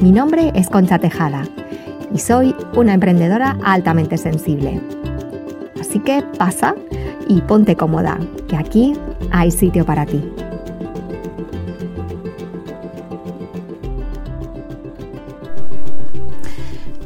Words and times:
Mi 0.00 0.12
nombre 0.12 0.52
es 0.54 0.68
Concha 0.68 1.00
Tejada 1.00 1.42
y 2.14 2.20
soy 2.20 2.54
una 2.76 2.94
emprendedora 2.94 3.58
altamente 3.64 4.16
sensible. 4.16 4.80
Así 5.80 5.98
que 5.98 6.22
pasa 6.38 6.76
y 7.26 7.40
ponte 7.40 7.74
cómoda, 7.74 8.16
que 8.46 8.56
aquí 8.56 8.92
hay 9.32 9.50
sitio 9.50 9.84
para 9.84 10.06
ti. 10.06 10.22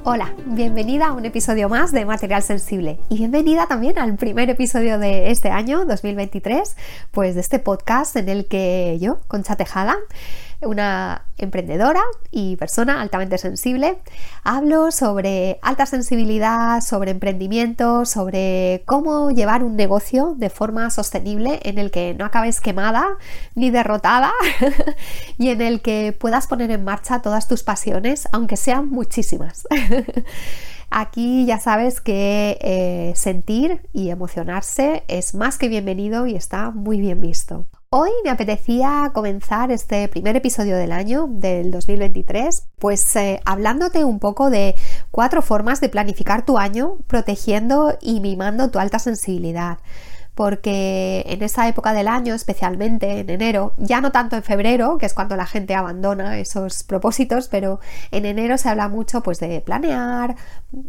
Hola, 0.05 0.34
bienvenida 0.45 1.06
a 1.06 1.12
un 1.12 1.24
episodio 1.24 1.70
más 1.70 1.92
de 1.92 2.05
Material 2.05 2.42
Sensible 2.42 2.98
y 3.09 3.16
bienvenida 3.16 3.69
también 3.69 3.98
al 3.98 4.16
primer 4.16 4.50
episodio 4.50 4.98
de 4.98 5.30
este 5.30 5.48
año 5.48 5.86
2023, 5.86 6.77
pues 7.11 7.36
de 7.36 7.41
este 7.41 7.59
podcast 7.59 8.16
en 8.16 8.28
el 8.28 8.47
que 8.47 8.98
yo, 9.00 9.20
Concha 9.28 9.56
Tejada, 9.56 9.97
una 10.64 11.26
emprendedora 11.38 12.02
y 12.30 12.56
persona 12.56 13.00
altamente 13.00 13.38
sensible. 13.38 13.98
Hablo 14.44 14.92
sobre 14.92 15.58
alta 15.62 15.86
sensibilidad, 15.86 16.80
sobre 16.80 17.10
emprendimiento, 17.10 18.04
sobre 18.04 18.82
cómo 18.86 19.30
llevar 19.30 19.64
un 19.64 19.77
negocio 19.77 20.34
de 20.36 20.50
forma 20.50 20.91
sostenible 20.91 21.60
en 21.64 21.78
el 21.78 21.91
que 21.91 22.14
no 22.14 22.24
acabes 22.24 22.60
quemada 22.60 23.16
ni 23.54 23.70
derrotada 23.70 24.32
y 25.38 25.48
en 25.50 25.60
el 25.60 25.80
que 25.82 26.16
puedas 26.19 26.46
poner 26.46 26.70
en 26.70 26.84
marcha 26.84 27.22
todas 27.22 27.48
tus 27.48 27.62
pasiones, 27.62 28.28
aunque 28.32 28.56
sean 28.56 28.88
muchísimas. 28.88 29.66
Aquí 30.91 31.47
ya 31.47 31.58
sabes 31.58 32.02
que 32.02 32.58
eh, 32.60 33.12
sentir 33.16 33.88
y 33.94 34.10
emocionarse 34.10 35.04
es 35.08 35.34
más 35.34 35.56
que 35.56 35.69
bienvenido 35.69 36.26
y 36.26 36.34
está 36.34 36.70
muy 36.70 37.00
bien 37.00 37.19
visto. 37.19 37.66
Hoy 37.94 38.08
me 38.24 38.30
apetecía 38.30 39.10
comenzar 39.12 39.70
este 39.70 40.08
primer 40.08 40.34
episodio 40.34 40.78
del 40.78 40.92
año, 40.92 41.26
del 41.28 41.70
2023, 41.70 42.68
pues 42.78 43.14
eh, 43.16 43.42
hablándote 43.44 44.02
un 44.06 44.18
poco 44.18 44.48
de 44.48 44.74
cuatro 45.10 45.42
formas 45.42 45.82
de 45.82 45.90
planificar 45.90 46.46
tu 46.46 46.56
año 46.56 46.96
protegiendo 47.06 47.98
y 48.00 48.20
mimando 48.20 48.70
tu 48.70 48.78
alta 48.78 48.98
sensibilidad 48.98 49.76
porque 50.34 51.24
en 51.26 51.42
esa 51.42 51.68
época 51.68 51.92
del 51.92 52.08
año, 52.08 52.34
especialmente 52.34 53.20
en 53.20 53.28
enero, 53.28 53.74
ya 53.76 54.00
no 54.00 54.10
tanto 54.10 54.36
en 54.36 54.42
febrero, 54.42 54.96
que 54.96 55.04
es 55.04 55.12
cuando 55.12 55.36
la 55.36 55.44
gente 55.44 55.74
abandona 55.74 56.38
esos 56.38 56.84
propósitos, 56.84 57.48
pero 57.48 57.80
en 58.10 58.24
enero 58.24 58.56
se 58.56 58.70
habla 58.70 58.88
mucho 58.88 59.22
pues, 59.22 59.38
de 59.40 59.60
planear, 59.60 60.36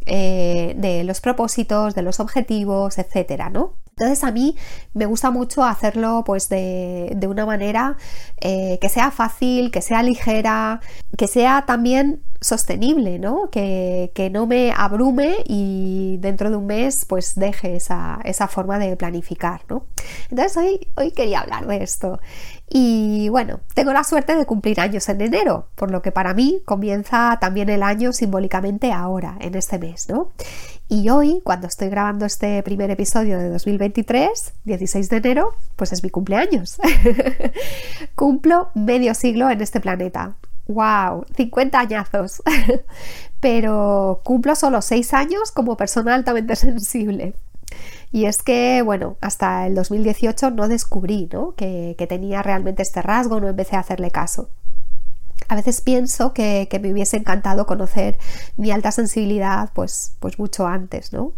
eh, 0.05 0.73
de 0.77 1.03
los 1.03 1.19
propósitos, 1.19 1.93
de 1.93 2.03
los 2.03 2.21
objetivos, 2.21 2.97
etcétera, 2.97 3.49
¿no? 3.49 3.82
Entonces 3.95 4.23
a 4.23 4.31
mí 4.31 4.55
me 4.93 5.05
gusta 5.05 5.29
mucho 5.29 5.63
hacerlo 5.63 6.23
pues 6.25 6.49
de, 6.49 7.15
una 7.27 7.45
manera 7.45 7.95
eh, 8.41 8.79
que 8.81 8.89
sea 8.89 9.11
fácil, 9.11 9.69
que 9.69 9.81
sea 9.81 10.01
ligera, 10.01 10.81
que 11.15 11.27
sea 11.27 11.65
también 11.67 12.23
sostenible, 12.41 13.19
¿no? 13.19 13.49
Que, 13.51 14.11
no 14.31 14.47
me 14.47 14.73
abrume 14.75 15.37
y 15.45 16.17
dentro 16.19 16.49
de 16.49 16.55
un 16.55 16.65
mes 16.65 17.05
pues 17.05 17.35
deje 17.35 17.75
esa, 17.75 18.19
forma 18.49 18.79
de 18.79 18.95
planificar, 18.97 19.61
¿no? 19.69 19.85
Entonces 20.29 20.57
hoy, 20.57 20.87
hoy 20.95 21.11
quería 21.11 21.41
hablar 21.41 21.67
de 21.67 21.83
esto. 21.83 22.19
Y 22.69 23.29
bueno, 23.29 23.59
tengo 23.75 23.93
la 23.93 24.03
suerte 24.03 24.35
de 24.35 24.45
cumplir 24.45 24.79
años 24.79 25.07
en 25.09 25.21
enero, 25.21 25.67
por 25.75 25.91
lo 25.91 26.01
que 26.01 26.11
para 26.11 26.33
mí 26.33 26.63
comienza 26.65 27.37
también 27.39 27.69
el 27.69 27.83
año 27.83 28.13
simbólicamente 28.13 28.91
ahora, 28.91 29.37
en 29.39 29.53
este 29.55 29.77
mes, 29.77 30.09
¿no? 30.09 30.31
Y 30.89 31.09
hoy, 31.09 31.41
cuando 31.43 31.67
estoy 31.67 31.89
grabando 31.89 32.25
este 32.25 32.61
primer 32.61 32.91
episodio 32.91 33.39
de 33.39 33.49
2023, 33.49 34.53
16 34.65 35.09
de 35.09 35.17
enero, 35.17 35.55
pues 35.75 35.93
es 35.93 36.03
mi 36.03 36.09
cumpleaños. 36.09 36.77
Cumplo 38.15 38.69
medio 38.75 39.13
siglo 39.13 39.49
en 39.49 39.61
este 39.61 39.79
planeta. 39.79 40.35
¡Wow! 40.67 41.25
50 41.35 41.79
añazos. 41.79 42.43
Pero 43.39 44.21
cumplo 44.23 44.55
solo 44.55 44.81
6 44.81 45.13
años 45.13 45.51
como 45.51 45.77
persona 45.77 46.15
altamente 46.15 46.55
sensible. 46.57 47.33
Y 48.11 48.25
es 48.25 48.43
que, 48.43 48.83
bueno, 48.83 49.17
hasta 49.21 49.65
el 49.65 49.73
2018 49.73 50.51
no 50.51 50.67
descubrí 50.67 51.27
Que, 51.57 51.95
que, 51.97 52.07
tenía 52.07 52.43
realmente 52.43 52.83
este 52.83 53.01
rasgo, 53.01 53.39
no 53.39 53.47
empecé 53.47 53.75
a 53.75 53.79
hacerle 53.79 54.11
caso. 54.11 54.49
A 55.53 55.55
veces 55.55 55.81
pienso 55.81 56.33
que, 56.33 56.67
me 56.81 56.91
hubiese 56.91 57.15
encantado 57.15 57.67
conocer 57.67 58.17
mi 58.57 58.71
alta 58.71 58.91
sensibilidad 58.91 59.69
pues, 59.75 60.15
pues 60.19 60.39
mucho 60.39 60.65
antes, 60.65 61.13
¿no? 61.13 61.33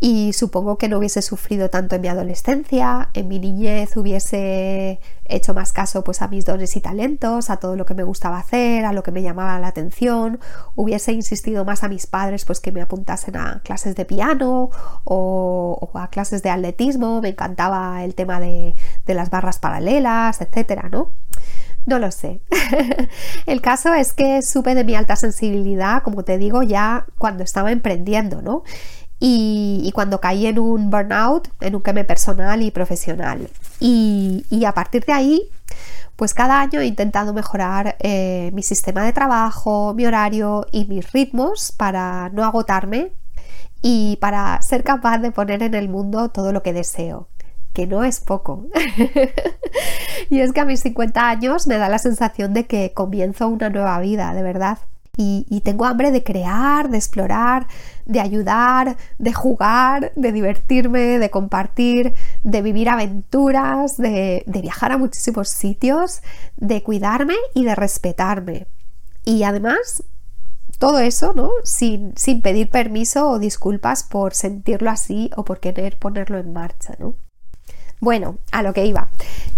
y 0.00 0.32
supongo 0.32 0.76
que 0.76 0.88
no 0.88 0.98
hubiese 0.98 1.22
sufrido 1.22 1.70
tanto 1.70 1.94
en 1.94 2.02
mi 2.02 2.08
adolescencia, 2.08 3.10
en 3.14 3.28
mi 3.28 3.38
niñez 3.38 3.96
hubiese 3.96 5.00
hecho 5.24 5.54
más 5.54 5.72
caso 5.72 6.04
pues 6.04 6.20
a 6.20 6.28
mis 6.28 6.44
dones 6.44 6.76
y 6.76 6.80
talentos, 6.80 7.48
a 7.48 7.58
todo 7.58 7.76
lo 7.76 7.86
que 7.86 7.94
me 7.94 8.02
gustaba 8.02 8.38
hacer, 8.38 8.84
a 8.84 8.92
lo 8.92 9.02
que 9.02 9.12
me 9.12 9.22
llamaba 9.22 9.58
la 9.58 9.68
atención, 9.68 10.40
hubiese 10.74 11.12
insistido 11.12 11.64
más 11.64 11.84
a 11.84 11.88
mis 11.88 12.06
padres 12.06 12.44
pues 12.44 12.60
que 12.60 12.72
me 12.72 12.82
apuntasen 12.82 13.36
a 13.36 13.60
clases 13.62 13.94
de 13.94 14.04
piano 14.04 14.70
o, 15.04 15.90
a 15.94 16.08
clases 16.08 16.42
de 16.42 16.50
atletismo, 16.50 17.20
me 17.20 17.30
encantaba 17.30 18.04
el 18.04 18.14
tema 18.14 18.40
de, 18.40 18.74
de 19.06 19.14
las 19.14 19.30
barras 19.30 19.58
paralelas, 19.58 20.40
etcétera, 20.40 20.88
¿no? 20.90 21.12
No 21.86 21.98
lo 21.98 22.10
sé. 22.10 22.40
el 23.46 23.60
caso 23.60 23.92
es 23.92 24.12
que 24.12 24.42
supe 24.42 24.74
de 24.74 24.84
mi 24.84 24.94
alta 24.94 25.16
sensibilidad, 25.16 26.02
como 26.02 26.24
te 26.24 26.38
digo, 26.38 26.62
ya 26.62 27.06
cuando 27.18 27.44
estaba 27.44 27.72
emprendiendo, 27.72 28.40
¿no? 28.40 28.62
y, 29.26 29.90
cuando 29.94 30.20
caí 30.20 30.46
en 30.46 30.58
un 30.58 30.90
burnout, 30.90 31.48
en 31.60 31.74
un 31.74 31.82
queme 31.82 32.04
personal 32.04 32.60
y 32.62 32.70
profesional. 32.70 33.48
Y, 33.80 34.64
a 34.66 34.72
partir 34.72 35.04
de 35.06 35.12
ahí, 35.14 35.48
pues 36.16 36.34
cada 36.34 36.60
año 36.60 36.80
he 36.80 36.86
intentado 36.86 37.32
mejorar 37.32 37.96
eh, 38.00 38.50
mi 38.52 38.62
sistema 38.62 39.02
de 39.02 39.12
trabajo, 39.12 39.94
mi 39.94 40.06
horario 40.06 40.66
y 40.72 40.84
mis 40.86 41.10
ritmos 41.12 41.72
para 41.72 42.28
no 42.34 42.44
agotarme 42.44 43.12
y 43.82 44.16
para 44.20 44.60
ser 44.62 44.84
capaz 44.84 45.18
de 45.18 45.30
poner 45.32 45.62
en 45.62 45.74
el 45.74 45.88
mundo 45.88 46.28
todo 46.28 46.52
lo 46.52 46.62
que 46.62 46.72
deseo 46.72 47.28
que 47.74 47.86
no 47.86 48.04
es 48.04 48.20
poco. 48.20 48.66
y 50.30 50.40
es 50.40 50.52
que 50.52 50.60
a 50.60 50.64
mis 50.64 50.80
50 50.80 51.28
años 51.28 51.66
me 51.66 51.76
da 51.76 51.90
la 51.90 51.98
sensación 51.98 52.54
de 52.54 52.66
que 52.66 52.92
comienzo 52.94 53.48
una 53.48 53.68
nueva 53.68 53.98
vida, 54.00 54.32
de 54.32 54.42
verdad 54.42 54.78
y, 55.16 55.60
tengo 55.64 55.84
hambre 55.84 56.10
de 56.10 56.24
crear, 56.24 56.90
de 56.90 56.96
explorar, 56.98 57.66
de 58.04 58.20
ayudar, 58.20 58.96
de 59.18 59.32
jugar, 59.32 60.12
de 60.16 60.32
divertirme, 60.32 61.18
de 61.18 61.30
compartir, 61.30 62.14
de 62.42 62.62
vivir 62.62 62.88
aventuras, 62.88 63.96
de, 63.96 64.44
viajar 64.46 64.92
a 64.92 64.98
muchísimos 64.98 65.48
sitios, 65.48 66.20
de 66.56 66.82
cuidarme 66.82 67.34
y 67.54 67.64
de 67.64 67.74
respetarme. 67.74 68.66
Y 69.24 69.44
además, 69.44 70.02
todo 70.78 70.98
eso, 70.98 71.32
¿no? 71.34 71.50
Sin, 71.62 72.16
sin 72.16 72.42
pedir 72.42 72.70
permiso 72.70 73.28
o 73.30 73.38
disculpas 73.38 74.02
por 74.02 74.34
sentirlo 74.34 74.90
así 74.90 75.30
o 75.36 75.44
por 75.44 75.60
querer 75.60 75.98
ponerlo 75.98 76.38
en 76.38 76.52
marcha, 76.52 76.96
¿no? 76.98 77.14
Bueno, 78.04 78.36
a 78.52 78.62
lo 78.62 78.74
que 78.74 78.84
iba, 78.84 79.08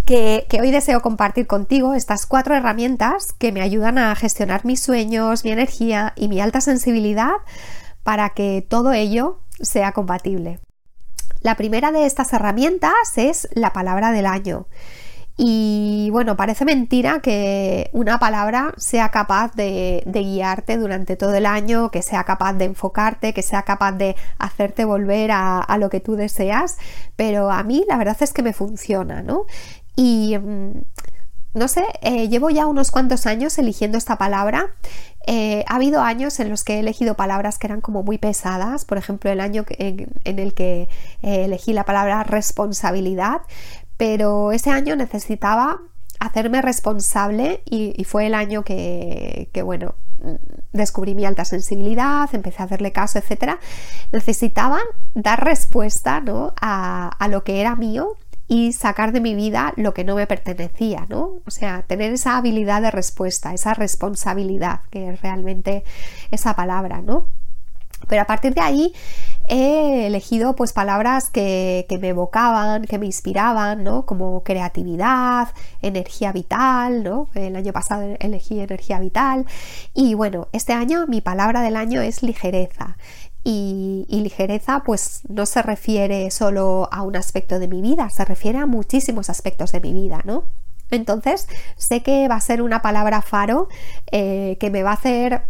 que, 0.04 0.46
hoy 0.60 0.70
deseo 0.70 1.02
compartir 1.02 1.48
contigo 1.48 1.94
estas 1.94 2.26
cuatro 2.26 2.54
herramientas 2.54 3.32
que 3.32 3.50
me 3.50 3.60
ayudan 3.60 3.98
a 3.98 4.14
gestionar 4.14 4.64
mis 4.64 4.78
sueños, 4.78 5.42
mi 5.42 5.50
energía 5.50 6.12
y 6.14 6.28
mi 6.28 6.40
alta 6.40 6.60
sensibilidad 6.60 7.32
para 8.04 8.30
que 8.30 8.64
todo 8.66 8.92
ello 8.92 9.40
sea 9.60 9.90
compatible. 9.90 10.60
La 11.40 11.56
primera 11.56 11.90
de 11.90 12.06
estas 12.06 12.32
herramientas 12.32 12.92
es 13.16 13.48
la 13.52 13.72
palabra 13.72 14.12
del 14.12 14.26
año. 14.26 14.68
Y 15.38 16.08
bueno, 16.12 16.34
parece 16.36 16.64
mentira 16.64 17.20
que 17.20 17.90
una 17.92 18.18
palabra 18.18 18.72
sea 18.78 19.10
capaz 19.10 19.52
de, 19.54 20.02
guiarte 20.06 20.78
durante 20.78 21.16
todo 21.16 21.34
el 21.34 21.44
año, 21.44 21.90
que 21.90 22.00
sea 22.00 22.24
capaz 22.24 22.54
de 22.54 22.64
enfocarte, 22.64 23.34
que 23.34 23.42
sea 23.42 23.62
capaz 23.62 23.92
de 23.92 24.16
hacerte 24.38 24.86
volver 24.86 25.30
a, 25.32 25.76
lo 25.78 25.90
que 25.90 26.00
tú 26.00 26.16
deseas, 26.16 26.78
pero 27.16 27.50
a 27.50 27.62
mí 27.64 27.84
la 27.86 27.98
verdad 27.98 28.16
es 28.20 28.32
que 28.32 28.42
me 28.42 28.54
funciona, 28.54 29.22
¿no? 29.22 29.44
Y 29.94 30.38
mm, 30.38 30.70
no 31.52 31.68
sé, 31.68 31.84
eh, 32.00 32.28
llevo 32.28 32.48
ya 32.50 32.66
unos 32.66 32.90
cuantos 32.90 33.26
años 33.26 33.58
eligiendo 33.58 33.98
esta 33.98 34.16
palabra. 34.16 34.74
Eh, 35.26 35.64
ha 35.66 35.76
habido 35.76 36.02
años 36.02 36.38
en 36.38 36.50
los 36.50 36.64
que 36.64 36.74
he 36.74 36.78
elegido 36.80 37.14
palabras 37.14 37.58
que 37.58 37.66
eran 37.66 37.80
como 37.80 38.02
muy 38.02 38.16
pesadas, 38.16 38.84
por 38.84 38.96
ejemplo 38.96 39.30
el 39.30 39.40
año 39.40 39.64
en, 39.70 40.38
el 40.38 40.54
que 40.54 40.88
eh, 41.22 41.44
elegí 41.46 41.72
la 41.72 41.84
palabra 41.84 42.22
responsabilidad, 42.22 43.40
pero 43.96 44.52
ese 44.52 44.70
año 44.70 44.96
necesitaba 44.96 45.80
hacerme 46.18 46.62
responsable 46.62 47.62
y, 47.64 48.04
fue 48.04 48.26
el 48.26 48.34
año 48.34 48.62
que, 48.62 49.50
bueno, 49.64 49.94
descubrí 50.72 51.14
mi 51.14 51.24
alta 51.24 51.44
sensibilidad, 51.44 52.28
empecé 52.32 52.62
a 52.62 52.66
hacerle 52.66 52.92
caso, 52.92 53.18
etc., 53.18 53.58
necesitaban 54.12 54.82
dar 55.14 55.44
respuesta 55.44 56.20
¿no? 56.20 56.54
a, 56.60 57.08
a 57.08 57.28
lo 57.28 57.44
que 57.44 57.60
era 57.60 57.76
mío 57.76 58.16
y 58.48 58.72
sacar 58.72 59.12
de 59.12 59.20
mi 59.20 59.34
vida 59.34 59.72
lo 59.76 59.92
que 59.92 60.04
no 60.04 60.14
me 60.14 60.26
pertenecía, 60.26 61.06
¿no? 61.08 61.40
O 61.46 61.50
sea, 61.50 61.82
tener 61.82 62.12
esa 62.12 62.36
habilidad 62.36 62.80
de 62.80 62.92
respuesta, 62.92 63.52
esa 63.52 63.74
responsabilidad, 63.74 64.82
que 64.90 65.10
es 65.10 65.20
realmente 65.20 65.82
esa 66.30 66.54
palabra, 66.54 67.02
¿no? 67.02 67.26
Pero 68.08 68.22
a 68.22 68.26
partir 68.26 68.54
de 68.54 68.60
ahí 68.60 68.94
he 69.48 70.06
elegido 70.06 70.56
pues 70.56 70.72
palabras 70.72 71.30
que, 71.30 71.86
me 72.00 72.08
evocaban, 72.08 72.84
que 72.84 72.98
me 72.98 73.06
inspiraban, 73.06 73.84
¿no? 73.84 74.06
Como 74.06 74.42
creatividad, 74.42 75.48
energía 75.82 76.32
vital, 76.32 77.02
¿no? 77.04 77.28
El 77.34 77.56
año 77.56 77.72
pasado 77.72 78.16
elegí 78.18 78.60
energía 78.60 78.98
vital 78.98 79.46
y 79.94 80.14
bueno, 80.14 80.48
este 80.52 80.72
año 80.72 81.06
mi 81.06 81.20
palabra 81.20 81.62
del 81.62 81.76
año 81.76 82.00
es 82.00 82.22
ligereza. 82.22 82.96
Y, 83.48 84.06
ligereza 84.10 84.82
pues 84.84 85.20
no 85.28 85.46
se 85.46 85.62
refiere 85.62 86.32
solo 86.32 86.88
a 86.90 87.02
un 87.02 87.14
aspecto 87.14 87.60
de 87.60 87.68
mi 87.68 87.80
vida, 87.80 88.10
se 88.10 88.24
refiere 88.24 88.58
a 88.58 88.66
muchísimos 88.66 89.30
aspectos 89.30 89.70
de 89.70 89.80
mi 89.80 89.92
vida, 89.92 90.22
¿no? 90.24 90.44
Entonces 90.90 91.46
sé 91.76 92.02
que 92.02 92.26
va 92.26 92.36
a 92.36 92.40
ser 92.40 92.60
una 92.62 92.82
palabra 92.82 93.22
faro 93.22 93.68
eh, 94.10 94.56
que 94.58 94.70
me 94.70 94.82
va 94.82 94.90
a 94.90 94.94
hacer 94.94 95.42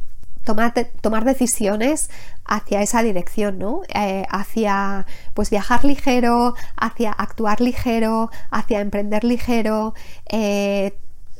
tomar, 0.47 0.73
tomar 1.03 1.25
decisiones 1.25 2.09
hacia 2.47 2.81
esa 2.81 3.03
dirección, 3.03 3.59
¿no? 3.59 3.83
Eh, 3.93 4.25
hacia 4.31 5.05
pues 5.35 5.51
viajar 5.51 5.85
ligero, 5.85 6.55
hacia 6.77 7.11
actuar 7.11 7.61
ligero, 7.61 8.31
hacia 8.51 8.81
emprender 8.81 9.25
ligero, 9.25 9.95
eh, 10.31 10.97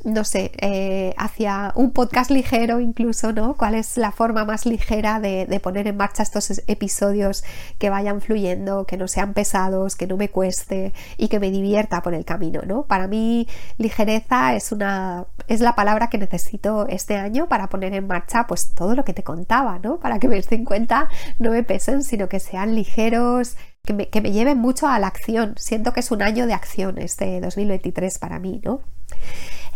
no 0.07 0.23
sé, 0.23 0.53
eh, 0.59 1.15
hacia 1.19 1.73
un 1.75 1.91
podcast 1.91 2.31
ligero 2.31 2.79
incluso, 2.79 3.33
¿no? 3.33 3.57
¿Cuál 3.57 3.75
es 3.75 3.97
la 3.97 4.13
forma 4.13 4.45
más 4.45 4.65
ligera 4.65 5.19
de, 5.19 5.61
poner 5.61 5.89
en 5.89 5.97
marcha 5.97 6.23
estos 6.23 6.63
episodios 6.69 7.43
que 7.79 7.91
vayan 7.91 8.21
fluyendo, 8.21 8.87
que 8.87 8.97
no 8.97 9.09
sean 9.09 9.35
pesados, 9.35 9.97
que 9.97 10.07
no 10.07 10.17
me 10.17 10.29
cueste 10.29 10.93
y 11.17 11.27
que 11.27 11.41
me 11.41 11.51
divierta 11.51 12.03
por 12.03 12.15
el 12.15 12.25
camino, 12.25 12.63
¿no? 12.65 12.85
Para 12.85 13.09
mí 13.09 13.49
ligereza 13.79 14.55
es 14.55 14.71
una 14.71 15.27
es 15.49 15.61
la 15.61 15.75
palabra 15.75 16.09
que 16.09 16.19
necesito 16.19 16.87
este 16.87 17.17
año 17.17 17.49
para 17.49 17.69
poner 17.69 17.93
en 17.93 18.07
marcha 18.07 18.47
pues 18.47 18.75
todo 18.75 18.95
lo 18.95 19.05
que 19.05 19.13
te 19.13 19.25
contaba, 19.25 19.81
¿no? 19.81 19.99
Para 19.99 20.21
que 20.21 20.29
den 20.29 20.65
cuenta, 20.65 21.09
no 21.41 21.51
me 21.51 21.65
pesen, 21.65 22.05
sino 22.05 22.29
que 22.29 22.39
sean 22.39 22.77
ligeros, 22.77 23.57
que 23.85 23.93
me, 23.93 24.09
que 24.09 24.21
me 24.21 24.31
lleven 24.31 24.59
mucho 24.59 24.87
a 24.87 25.01
la 25.01 25.09
acción. 25.09 25.55
Siento 25.57 25.93
que 25.93 26.01
es 26.01 26.13
un 26.13 26.23
año 26.23 26.47
de 26.47 26.55
acción 26.55 26.99
este 26.99 27.41
2023 27.41 28.19
para 28.19 28.39
mí, 28.39 28.61
¿no? 28.65 28.83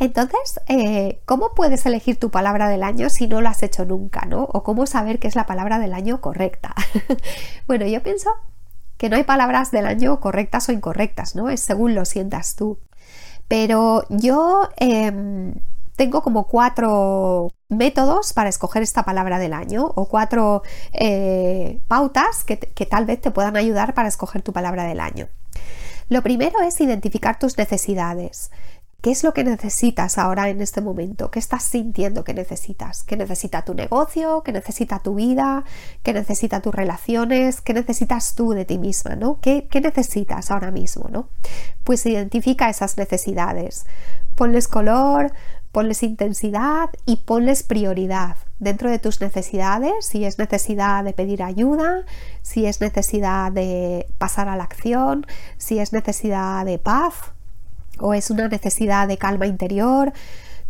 Entonces, 0.00 0.60
eh, 0.66 1.20
¿cómo 1.26 1.52
puedes 1.54 1.84
elegir 1.84 2.18
tu 2.18 2.30
palabra 2.30 2.70
del 2.70 2.82
año 2.82 3.10
si 3.10 3.28
no 3.28 3.42
lo 3.42 3.50
has 3.50 3.62
hecho 3.62 3.84
nunca, 3.84 4.24
¿no? 4.24 4.44
O 4.44 4.62
cómo 4.62 4.86
saber 4.86 5.18
qué 5.18 5.28
es 5.28 5.36
la 5.36 5.44
palabra 5.44 5.78
del 5.78 5.92
año 5.92 6.22
correcta. 6.22 6.74
bueno, 7.68 7.84
yo 7.86 8.02
pienso 8.02 8.30
que 8.96 9.10
no 9.10 9.16
hay 9.16 9.24
palabras 9.24 9.70
del 9.70 9.84
año 9.84 10.18
correctas 10.18 10.70
o 10.70 10.72
incorrectas, 10.72 11.36
¿no? 11.36 11.50
Es 11.50 11.60
según 11.60 11.94
lo 11.94 12.06
sientas 12.06 12.56
tú. 12.56 12.78
Pero 13.46 14.06
yo 14.08 14.70
em, 14.78 15.52
tengo 15.96 16.22
como 16.22 16.46
cuatro 16.46 17.48
métodos 17.68 18.32
para 18.32 18.48
escoger 18.48 18.82
esta 18.82 19.04
palabra 19.04 19.38
del 19.38 19.52
año 19.52 19.84
o 19.84 20.08
cuatro 20.08 20.62
eh, 20.94 21.82
pautas 21.88 22.44
que 22.44 22.86
tal 22.86 23.04
vez 23.04 23.20
te 23.20 23.30
puedan 23.30 23.58
ayudar 23.58 23.92
para 23.92 24.08
escoger 24.08 24.40
tu 24.40 24.54
palabra 24.54 24.84
del 24.84 25.00
año. 25.00 25.28
Lo 26.10 26.22
primero 26.22 26.60
es 26.60 26.80
identificar 26.80 27.38
tus 27.38 27.56
necesidades. 27.56 28.50
¿Qué 29.00 29.10
es 29.10 29.24
lo 29.24 29.32
que 29.32 29.44
necesitas 29.44 30.18
ahora 30.18 30.50
en 30.50 30.60
este 30.60 30.82
momento? 30.82 31.30
¿Qué 31.30 31.38
estás 31.38 31.62
sintiendo 31.62 32.22
que 32.22 32.34
necesitas? 32.34 33.02
¿Qué 33.02 33.16
necesita 33.16 33.62
tu 33.64 33.72
negocio? 33.72 34.42
¿Qué 34.42 34.52
necesita 34.52 34.98
tu 34.98 35.14
vida? 35.14 35.64
¿Qué 36.02 36.12
necesita 36.12 36.60
tus 36.60 36.74
relaciones? 36.74 37.62
¿Qué 37.62 37.72
necesitas 37.72 38.34
tú 38.34 38.50
de 38.50 38.66
ti 38.66 38.76
misma? 38.76 39.16
¿no? 39.16 39.40
¿Qué, 39.40 39.66
necesitas 39.82 40.50
ahora 40.50 40.70
mismo? 40.70 41.08
¿no? 41.10 41.30
Pues 41.82 42.04
identifica 42.04 42.68
esas 42.68 42.98
necesidades. 42.98 43.86
Ponles 44.34 44.68
color, 44.68 45.32
ponles 45.72 46.02
intensidad 46.02 46.90
y 47.06 47.16
ponles 47.16 47.62
prioridad 47.62 48.36
dentro 48.58 48.90
de 48.90 48.98
tus 48.98 49.22
necesidades, 49.22 50.04
si 50.04 50.26
es 50.26 50.38
necesidad 50.38 51.04
de 51.04 51.14
pedir 51.14 51.42
ayuda, 51.42 52.04
si 52.42 52.66
es 52.66 52.82
necesidad 52.82 53.50
de 53.50 54.06
pasar 54.18 54.48
a 54.50 54.56
la 54.56 54.64
acción, 54.64 55.26
si 55.56 55.78
es 55.78 55.94
necesidad 55.94 56.66
de 56.66 56.78
paz, 56.78 57.14
o 58.00 58.14
es 58.14 58.30
una 58.30 58.48
necesidad 58.48 59.08
de 59.08 59.18
calma 59.18 59.46
interior. 59.46 60.12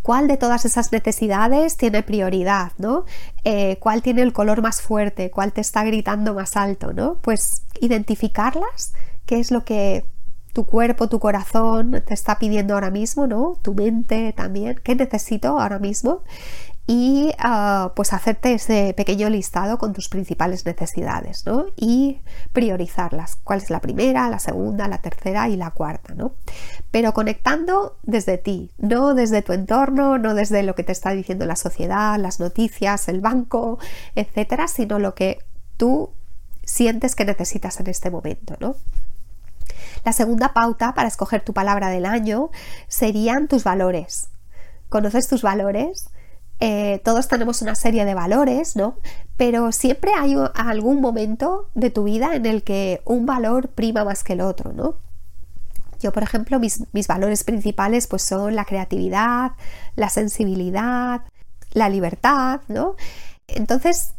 ¿Cuál 0.01 0.27
de 0.27 0.37
todas 0.37 0.65
esas 0.65 0.91
necesidades 0.91 1.77
tiene 1.77 2.01
prioridad? 2.01 2.71
¿no? 2.77 3.05
Eh, 3.43 3.77
¿Cuál 3.79 4.01
tiene 4.01 4.23
el 4.23 4.33
color 4.33 4.61
más 4.61 4.81
fuerte? 4.81 5.29
¿Cuál 5.29 5.53
te 5.53 5.61
está 5.61 5.83
gritando 5.83 6.33
más 6.33 6.57
alto? 6.57 6.91
¿no? 6.93 7.17
Pues 7.21 7.63
identificarlas, 7.79 8.93
qué 9.25 9.39
es 9.39 9.51
lo 9.51 9.63
que 9.63 10.05
tu 10.53 10.65
cuerpo, 10.65 11.07
tu 11.07 11.19
corazón 11.19 12.03
te 12.05 12.13
está 12.13 12.37
pidiendo 12.37 12.73
ahora 12.73 12.91
mismo, 12.91 13.25
¿no? 13.27 13.57
Tu 13.61 13.73
mente 13.73 14.33
también, 14.33 14.79
¿qué 14.83 14.95
necesito 14.95 15.59
ahora 15.59 15.79
mismo? 15.79 16.23
Y 16.87 17.31
ah, 17.37 17.93
pues 17.95 18.11
hacerte 18.11 18.53
ese 18.53 18.93
pequeño 18.95 19.29
listado 19.29 19.77
con 19.77 19.93
tus 19.93 20.09
principales 20.09 20.65
necesidades 20.65 21.45
¿no? 21.45 21.67
y 21.75 22.21
priorizarlas. 22.53 23.37
¿Cuál 23.37 23.59
es 23.59 23.69
la 23.69 23.79
primera, 23.79 24.29
la 24.29 24.39
segunda, 24.39 24.87
la 24.87 24.97
tercera 24.97 25.47
y 25.47 25.55
la 25.55 25.71
cuarta? 25.71 26.13
¿no? 26.15 26.33
Pero 26.89 27.13
conectando 27.13 27.97
desde 28.03 28.37
ti, 28.37 28.71
no 28.77 29.13
desde 29.13 29.41
tu 29.41 29.53
entorno, 29.53 30.17
no 30.17 30.33
desde 30.33 30.63
lo 30.63 30.75
que 30.75 30.83
te 30.83 30.91
está 30.91 31.11
diciendo 31.11 31.45
la 31.45 31.55
sociedad, 31.55 32.17
las 32.19 32.39
noticias, 32.39 33.07
el 33.07 33.21
banco, 33.21 33.79
etcétera, 34.15 34.67
sino 34.67 34.99
lo 34.99 35.15
que 35.15 35.39
tú 35.77 36.11
sientes 36.63 37.15
que 37.15 37.25
necesitas 37.25 37.79
en 37.79 37.87
este 37.87 38.09
momento. 38.09 38.55
¿no? 38.59 38.75
La 40.03 40.13
segunda 40.13 40.53
pauta 40.53 40.93
para 40.93 41.07
escoger 41.07 41.41
tu 41.43 41.53
palabra 41.53 41.89
del 41.89 42.05
año 42.05 42.49
serían 42.87 43.47
tus 43.47 43.63
valores. 43.63 44.29
¿Conoces 44.89 45.27
tus 45.27 45.41
valores? 45.41 46.09
Eh, 46.63 47.01
todos 47.03 47.27
tenemos 47.27 47.63
una 47.63 47.73
serie 47.73 48.05
de 48.05 48.13
valores, 48.13 48.75
¿no? 48.75 48.95
Pero 49.35 49.71
siempre 49.71 50.11
hay 50.15 50.35
algún 50.53 51.01
momento 51.01 51.67
de 51.73 51.89
tu 51.89 52.03
vida 52.03 52.35
en 52.35 52.45
el 52.45 52.61
que 52.61 53.01
un 53.03 53.25
valor 53.25 53.69
prima 53.69 54.05
más 54.05 54.23
que 54.23 54.33
el 54.33 54.41
otro, 54.41 54.71
¿no? 54.71 54.93
Yo, 55.99 56.11
por 56.13 56.21
ejemplo, 56.21 56.59
mis, 56.59 56.83
mis 56.93 57.07
valores 57.07 57.43
principales 57.43 58.05
pues 58.05 58.21
son 58.21 58.55
la 58.55 58.65
creatividad, 58.65 59.53
la 59.95 60.09
sensibilidad, 60.09 61.21
la 61.73 61.89
libertad, 61.89 62.61
¿no? 62.67 62.95
Entonces, 63.47 64.13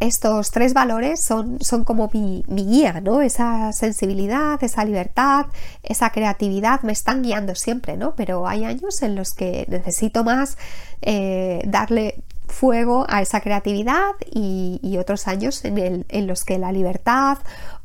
estos 0.00 0.50
tres 0.50 0.74
valores 0.74 1.20
son, 1.20 1.58
son 1.60 1.84
como 1.84 2.10
mi, 2.12 2.44
guía, 2.48 3.00
¿no? 3.00 3.22
Esa 3.22 3.72
sensibilidad, 3.72 4.62
esa 4.62 4.84
libertad, 4.84 5.46
esa 5.82 6.10
creatividad 6.10 6.82
me 6.82 6.92
están 6.92 7.22
guiando 7.22 7.54
siempre, 7.54 7.96
¿no? 7.96 8.14
Pero 8.14 8.46
hay 8.46 8.64
años 8.64 9.02
en 9.02 9.14
los 9.14 9.32
que 9.34 9.66
necesito 9.68 10.24
más 10.24 10.58
eh, 11.02 11.62
darle 11.66 12.22
fuego 12.46 13.06
a 13.08 13.22
esa 13.22 13.40
creatividad 13.40 14.12
y, 14.30 14.96
otros 14.98 15.26
años 15.26 15.64
en, 15.64 16.06
en, 16.08 16.26
los 16.26 16.44
que 16.44 16.58
la 16.58 16.70
libertad 16.70 17.38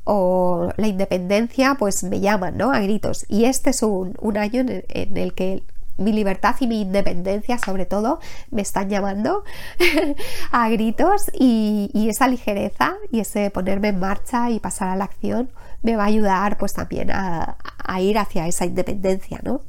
o 0.04 0.72
la 0.78 0.88
independencia 0.88 1.76
pues 1.78 2.04
me 2.04 2.20
llaman, 2.20 2.58
¿no? 2.58 2.72
A 2.72 2.80
gritos. 2.80 3.26
Y 3.30 3.46
este 3.46 3.72
es 3.72 3.84
un, 3.84 4.16
año 4.38 4.62
en 4.68 5.18
el 5.18 5.34
que 5.34 5.64
mi 6.00 6.14
libertad 6.14 6.56
y 6.60 6.68
mi 6.68 6.82
independencia 6.82 7.58
sobre 7.60 7.86
todo 7.86 8.20
me 8.52 8.62
están 8.62 8.90
llamando 8.90 9.44
a 10.52 10.70
gritos 10.70 11.30
y, 11.34 12.08
esa 12.10 12.28
ligereza 12.28 12.96
y 13.12 13.20
ese 13.20 13.52
ponerme 13.52 13.90
en 13.90 14.00
marcha 14.00 14.50
y 14.50 14.60
pasar 14.60 14.88
a 14.88 14.96
la 14.96 15.04
acción 15.04 15.52
me 15.84 15.96
va 15.96 16.04
a 16.04 16.08
ayudar 16.08 16.58
pues 16.58 16.74
también 16.74 17.12
a, 17.12 17.58
ir 18.00 18.18
hacia 18.18 18.48
esa 18.48 18.66
independencia, 18.66 19.40
¿no? 19.44 19.62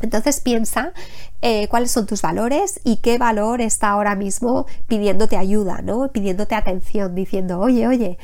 Entonces 0.00 0.40
piensa 0.40 0.92
eh, 1.40 1.68
cuáles 1.68 1.90
son 1.90 2.06
tus 2.06 2.22
valores 2.22 2.80
y 2.84 2.96
qué 2.96 3.18
valor 3.18 3.60
está 3.60 3.90
ahora 3.90 4.16
mismo 4.16 4.66
pidiéndote 4.88 5.36
ayuda, 5.36 5.80
¿no? 5.82 6.10
Pidiéndote 6.12 6.54
atención, 6.54 7.14
diciendo, 7.14 7.60
oye, 7.60 7.86
oye, 7.86 8.18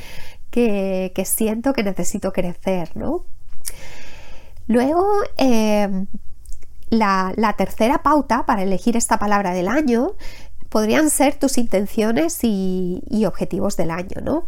que, 0.50 1.23
siento 1.25 1.73
que 1.73 1.83
necesito 1.83 2.33
crecer, 2.33 2.91
¿no? 2.97 3.25
Luego, 4.67 5.07
eh, 5.37 6.07
la, 6.90 7.54
tercera 7.56 8.02
pauta 8.02 8.44
para 8.47 8.62
elegir 8.62 8.97
esta 8.97 9.18
palabra 9.18 9.52
del 9.52 9.68
año 9.68 10.12
podrían 10.68 11.11
ser 11.11 11.37
tus 11.37 11.59
intenciones 11.59 12.38
y, 12.42 13.25
objetivos 13.26 13.76
del 13.76 13.90
año, 13.90 14.20
¿no? 14.23 14.44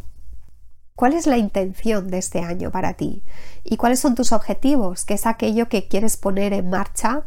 ¿Cuál 0.94 1.14
es 1.14 1.26
la 1.26 1.38
intención 1.38 2.08
de 2.08 2.18
este 2.18 2.40
año 2.40 2.70
para 2.70 2.94
ti? 2.94 3.22
¿Y 3.64 3.76
cuáles 3.76 3.98
son 3.98 4.14
tus 4.14 4.32
objetivos? 4.32 5.04
¿Qué 5.04 5.14
es 5.14 5.26
aquello 5.26 5.68
que 5.68 5.88
quieres 5.88 6.16
poner 6.16 6.52
en 6.52 6.68
marcha 6.68 7.26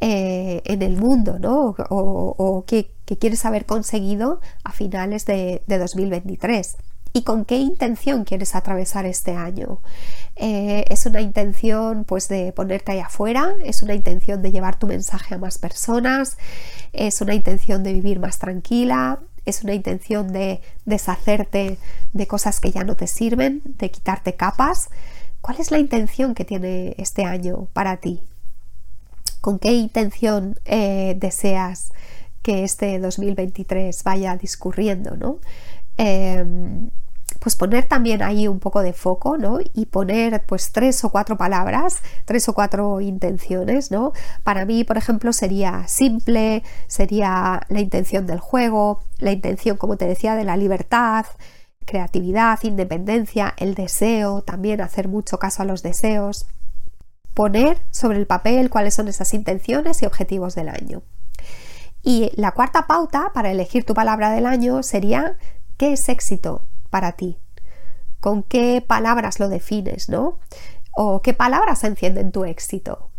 eh, 0.00 0.62
en 0.64 0.82
el 0.82 0.96
mundo, 0.96 1.38
¿no? 1.38 1.74
O, 1.88 2.64
que, 2.66 2.94
quieres 3.18 3.44
haber 3.44 3.64
conseguido 3.64 4.40
a 4.62 4.72
finales 4.72 5.24
de, 5.24 5.62
de 5.66 5.78
2023. 5.78 6.76
¿Y 7.12 7.22
con 7.22 7.44
qué 7.44 7.56
intención 7.56 8.24
quieres 8.24 8.54
atravesar 8.54 9.06
este 9.06 9.34
año? 9.34 9.80
Eh, 10.36 10.84
¿Es 10.88 11.06
una 11.06 11.20
intención 11.20 12.04
pues 12.04 12.28
de 12.28 12.52
ponerte 12.52 12.92
ahí 12.92 13.00
afuera? 13.00 13.54
¿Es 13.64 13.82
una 13.82 13.94
intención 13.94 14.42
de 14.42 14.52
llevar 14.52 14.78
tu 14.78 14.86
mensaje 14.86 15.34
a 15.34 15.38
más 15.38 15.58
personas? 15.58 16.36
¿Es 16.92 17.20
una 17.20 17.34
intención 17.34 17.82
de 17.82 17.92
vivir 17.92 18.20
más 18.20 18.38
tranquila? 18.38 19.20
¿Es 19.46 19.64
una 19.64 19.74
intención 19.74 20.32
de 20.32 20.60
deshacerte 20.84 21.78
de 22.12 22.26
cosas 22.26 22.60
que 22.60 22.70
ya 22.70 22.84
no 22.84 22.96
te 22.96 23.06
sirven? 23.06 23.62
¿De 23.64 23.90
quitarte 23.90 24.34
capas? 24.34 24.90
¿Cuál 25.40 25.58
es 25.60 25.70
la 25.70 25.78
intención 25.78 26.34
que 26.34 26.44
tiene 26.44 26.94
este 26.98 27.24
año 27.24 27.68
para 27.72 27.96
ti? 27.96 28.22
¿Con 29.40 29.58
qué 29.58 29.72
intención 29.72 30.58
eh, 30.66 31.16
deseas 31.18 31.92
que 32.42 32.64
este 32.64 32.98
2023 32.98 34.04
vaya 34.04 34.36
discurriendo? 34.36 35.16
¿no? 35.16 35.38
Em, 35.98 36.90
pues 37.40 37.56
poner 37.56 37.86
también 37.86 38.22
ahí 38.22 38.48
un 38.48 38.58
poco 38.58 38.82
de 38.82 38.92
foco, 38.92 39.36
¿no? 39.36 39.58
Y 39.74 39.86
poner 39.86 40.44
pues 40.46 40.72
tres 40.72 41.04
o 41.04 41.10
cuatro 41.10 41.36
palabras, 41.36 41.98
tres 42.24 42.48
o 42.48 42.54
cuatro 42.54 43.00
intenciones, 43.00 43.90
¿no? 43.90 44.12
Para 44.44 44.64
mí, 44.64 44.84
por 44.84 44.96
ejemplo, 44.96 45.32
sería 45.32 45.86
simple, 45.86 46.62
sería 46.86 47.60
la 47.68 47.80
intención 47.80 48.26
del 48.26 48.40
juego, 48.40 49.02
la 49.18 49.32
intención, 49.32 49.76
como 49.76 49.96
te 49.96 50.06
decía, 50.06 50.34
de 50.36 50.44
la 50.44 50.56
libertad, 50.56 51.26
creatividad, 51.84 52.58
independencia, 52.62 53.54
el 53.56 53.74
deseo, 53.74 54.42
también 54.42 54.80
hacer 54.80 55.08
mucho 55.08 55.38
caso 55.38 55.62
a 55.62 55.66
los 55.66 55.82
deseos. 55.82 56.46
Poner 57.34 57.78
sobre 57.90 58.18
el 58.18 58.26
papel 58.26 58.70
cuáles 58.70 58.94
son 58.94 59.08
esas 59.08 59.32
intenciones 59.34 60.02
y 60.02 60.06
objetivos 60.06 60.54
del 60.54 60.68
año. 60.68 61.02
Y 62.02 62.30
la 62.36 62.52
cuarta 62.52 62.86
pauta 62.86 63.32
para 63.34 63.50
elegir 63.50 63.84
tu 63.84 63.94
palabra 63.94 64.30
del 64.30 64.46
año 64.46 64.82
sería 64.82 65.36
¿qué 65.78 65.94
es 65.94 66.08
éxito? 66.10 66.68
para 66.90 67.12
ti? 67.12 67.38
¿Con 68.20 68.42
qué 68.42 68.82
palabras 68.86 69.38
lo 69.38 69.48
defines, 69.48 70.08
no? 70.08 70.38
¿O 70.92 71.22
qué 71.22 71.34
palabras 71.34 71.84
encienden 71.84 72.32
tu 72.32 72.44
éxito? 72.44 73.10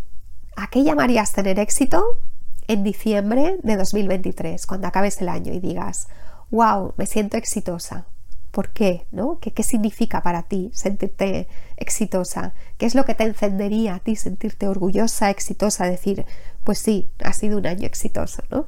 ¿A 0.56 0.68
qué 0.68 0.84
llamarías 0.84 1.32
tener 1.32 1.60
éxito 1.60 2.20
en 2.68 2.84
diciembre 2.84 3.58
de 3.64 3.78
2023, 3.78 4.68
cuando 4.68 4.88
acabes 4.88 5.22
el 5.22 5.30
año 5.30 5.54
y 5.54 5.60
digas, 5.60 6.10
wow, 6.52 6.94
me 6.98 7.06
siento 7.06 7.38
exitosa? 7.38 8.08
¿Por 8.52 8.70
qué? 8.70 9.06
¿No? 9.12 9.40
¿Qué, 9.40 9.54
¿Qué 9.54 9.64
significa 9.64 10.22
para 10.22 10.44
ti 10.44 10.72
sentirte 10.74 11.48
exitosa? 11.78 12.54
¿Qué 12.78 12.88
es 12.88 12.96
lo 12.96 13.06
que 13.06 13.14
te 13.14 13.24
encendería 13.24 13.96
a 13.96 14.00
ti 14.00 14.16
sentirte 14.16 14.68
orgullosa, 14.68 15.30
exitosa? 15.30 15.86
Decir, 15.86 16.26
pues 16.64 16.80
sí, 16.80 17.10
ha 17.24 17.32
sido 17.32 17.58
un 17.60 17.68
año 17.68 17.86
exitoso, 17.86 18.44
¿no? 18.50 18.66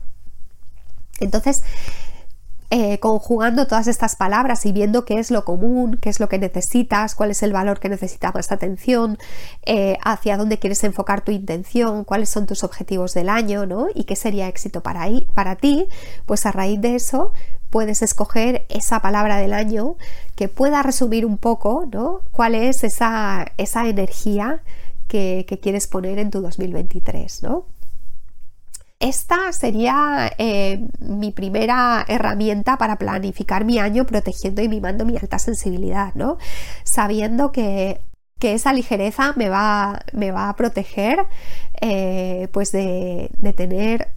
Entonces, 1.20 1.64
eh, 2.74 3.00
conjugando 3.00 3.68
todas 3.68 3.88
estas 3.88 4.16
palabras 4.16 4.66
y 4.66 4.72
viendo 4.72 5.04
qué 5.04 5.20
es 5.20 5.30
lo 5.30 5.44
común, 5.44 5.98
qué 6.02 6.08
es 6.08 6.22
lo 6.22 6.30
que 6.30 6.40
necesitas, 6.40 7.16
cuál 7.16 7.32
es 7.32 7.44
el 7.44 7.52
valor 7.52 7.82
que 7.82 7.90
necesita 7.90 8.32
más 8.32 8.50
atención, 8.50 9.18
eh, 9.66 9.98
hacia 10.06 10.38
dónde 10.38 10.58
quieres 10.58 10.82
enfocar 10.86 11.20
tu 11.20 11.34
intención, 11.34 12.06
cuáles 12.06 12.30
son 12.30 12.46
tus 12.46 12.64
objetivos 12.64 13.14
del 13.14 13.28
año, 13.28 13.66
¿no? 13.66 13.88
Y 13.94 14.06
qué 14.06 14.16
sería 14.16 14.48
éxito 14.48 14.82
para, 14.82 15.06
para 15.34 15.58
ti, 15.58 15.90
pues 16.26 16.46
a 16.46 16.54
raíz 16.54 16.80
de 16.80 16.96
eso 16.96 17.34
puedes 17.70 18.02
escoger 18.02 18.66
esa 18.70 19.02
palabra 19.02 19.36
del 19.36 19.52
año 19.52 19.98
que 20.36 20.48
pueda 20.48 20.82
resumir 20.82 21.26
un 21.26 21.38
poco, 21.38 21.86
¿no? 21.92 22.22
Cuál 22.32 22.56
es 22.56 22.86
esa, 22.86 23.48
esa 23.58 23.90
energía 23.90 24.64
que, 25.10 25.46
que 25.46 25.60
quieres 25.60 25.88
poner 25.88 26.20
en 26.20 26.32
tu 26.32 26.40
2023, 26.40 27.44
¿no? 27.44 27.66
Esta 29.02 29.52
sería 29.52 30.32
eh, 30.38 30.88
mi 31.00 31.32
primera 31.32 32.06
herramienta 32.08 32.78
para 32.78 32.98
planificar 32.98 33.66
mi 33.66 33.80
año 33.80 34.06
protegiendo 34.06 34.62
y 34.62 34.70
mimando 34.70 35.06
mi 35.06 35.18
alta 35.18 35.40
sensibilidad, 35.40 36.14
¿no? 36.14 36.38
Sabiendo 36.84 37.52
que, 37.52 38.00
esa 38.42 38.74
ligereza 38.74 39.34
me 39.36 39.50
va, 39.50 40.02
me 40.14 40.32
va 40.32 40.50
a 40.50 40.56
proteger 40.56 41.28
eh, 41.80 42.48
pues 42.52 42.72
de, 42.72 43.30
de 43.38 43.54
tener 43.54 44.14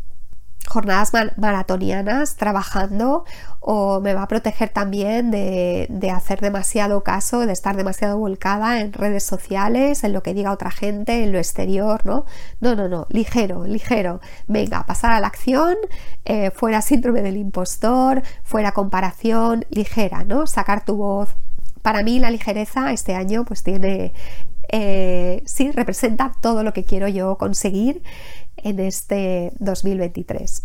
jornadas 0.68 1.12
maratonianas 1.37 2.37
trabajando 2.37 3.25
o 3.61 4.00
me 4.00 4.14
va 4.14 4.23
a 4.23 4.28
proteger 4.28 4.68
también 4.68 5.30
de, 5.30 6.11
hacer 6.14 6.40
demasiado 6.40 7.02
caso, 7.02 7.47
de 7.47 7.52
estar 7.52 7.76
demasiado 7.76 8.18
volcada 8.18 8.80
en 8.80 8.92
redes 8.92 9.25
sociales, 9.25 10.04
en 10.04 10.12
lo 10.12 10.23
que 10.23 10.35
diga 10.35 10.52
otra 10.52 10.71
gente, 10.71 11.25
en 11.25 11.33
lo 11.33 11.38
exterior, 11.38 12.04
¿no? 12.04 12.25
No, 12.61 12.75
no, 12.75 12.88
no, 12.88 13.06
ligero, 13.11 13.64
ligero. 13.64 14.21
Venga, 14.47 14.85
pasar 14.85 15.12
a 15.12 15.21
la 15.21 15.28
acción, 15.28 15.76
eh, 16.25 16.50
fuera 16.50 16.83
síndrome 16.83 17.23
del 17.23 17.37
impostor, 17.37 18.23
fuera 18.42 18.73
comparación, 18.73 19.64
ligera, 19.71 20.25
¿no? 20.25 20.47
Sacar 20.47 20.85
tu 20.85 20.97
voz. 20.97 21.30
Para 21.83 22.02
mí 22.02 22.18
la 22.18 22.30
ligereza 22.30 22.92
este 22.92 23.14
año 23.14 23.44
pues 23.44 23.62
tiene, 23.62 24.12
eh, 24.71 25.42
sí, 25.47 25.71
representa 25.73 26.33
todo 26.40 26.62
lo 26.62 26.73
que 26.73 26.85
quiero 26.85 27.09
yo 27.09 27.37
conseguir 27.37 28.02
en 28.64 28.80
este 28.80 29.52
2023. 29.61 30.64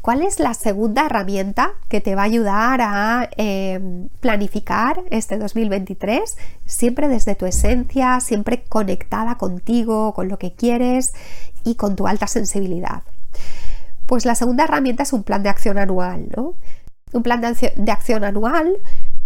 ¿Cuál 0.00 0.22
es 0.22 0.40
la 0.40 0.54
segunda 0.54 1.04
herramienta 1.04 1.72
que 1.88 2.00
te 2.00 2.14
va 2.14 2.22
a 2.22 2.24
ayudar 2.24 2.80
a 2.80 3.28
em, 3.36 4.08
planificar 4.20 5.02
este 5.10 5.36
2023? 5.36 6.38
Siempre 6.64 7.08
desde 7.08 7.34
tu 7.34 7.44
esencia, 7.44 8.18
siempre 8.20 8.64
conectada 8.64 9.36
contigo, 9.36 10.14
con 10.14 10.28
lo 10.28 10.38
que 10.38 10.54
quieres 10.54 11.12
y 11.64 11.74
con 11.74 11.96
tu 11.96 12.06
alta 12.06 12.26
sensibilidad. 12.28 13.02
Pues 14.06 14.24
la 14.24 14.34
segunda 14.34 14.64
herramienta 14.64 15.02
es 15.02 15.12
un 15.12 15.22
plan 15.22 15.42
de 15.42 15.50
acción 15.50 15.76
anual, 15.76 16.28
¿no? 16.34 16.54
Un 17.12 17.22
plan 17.22 17.42
de 17.42 17.92
acción 17.92 18.24
anual, 18.24 18.78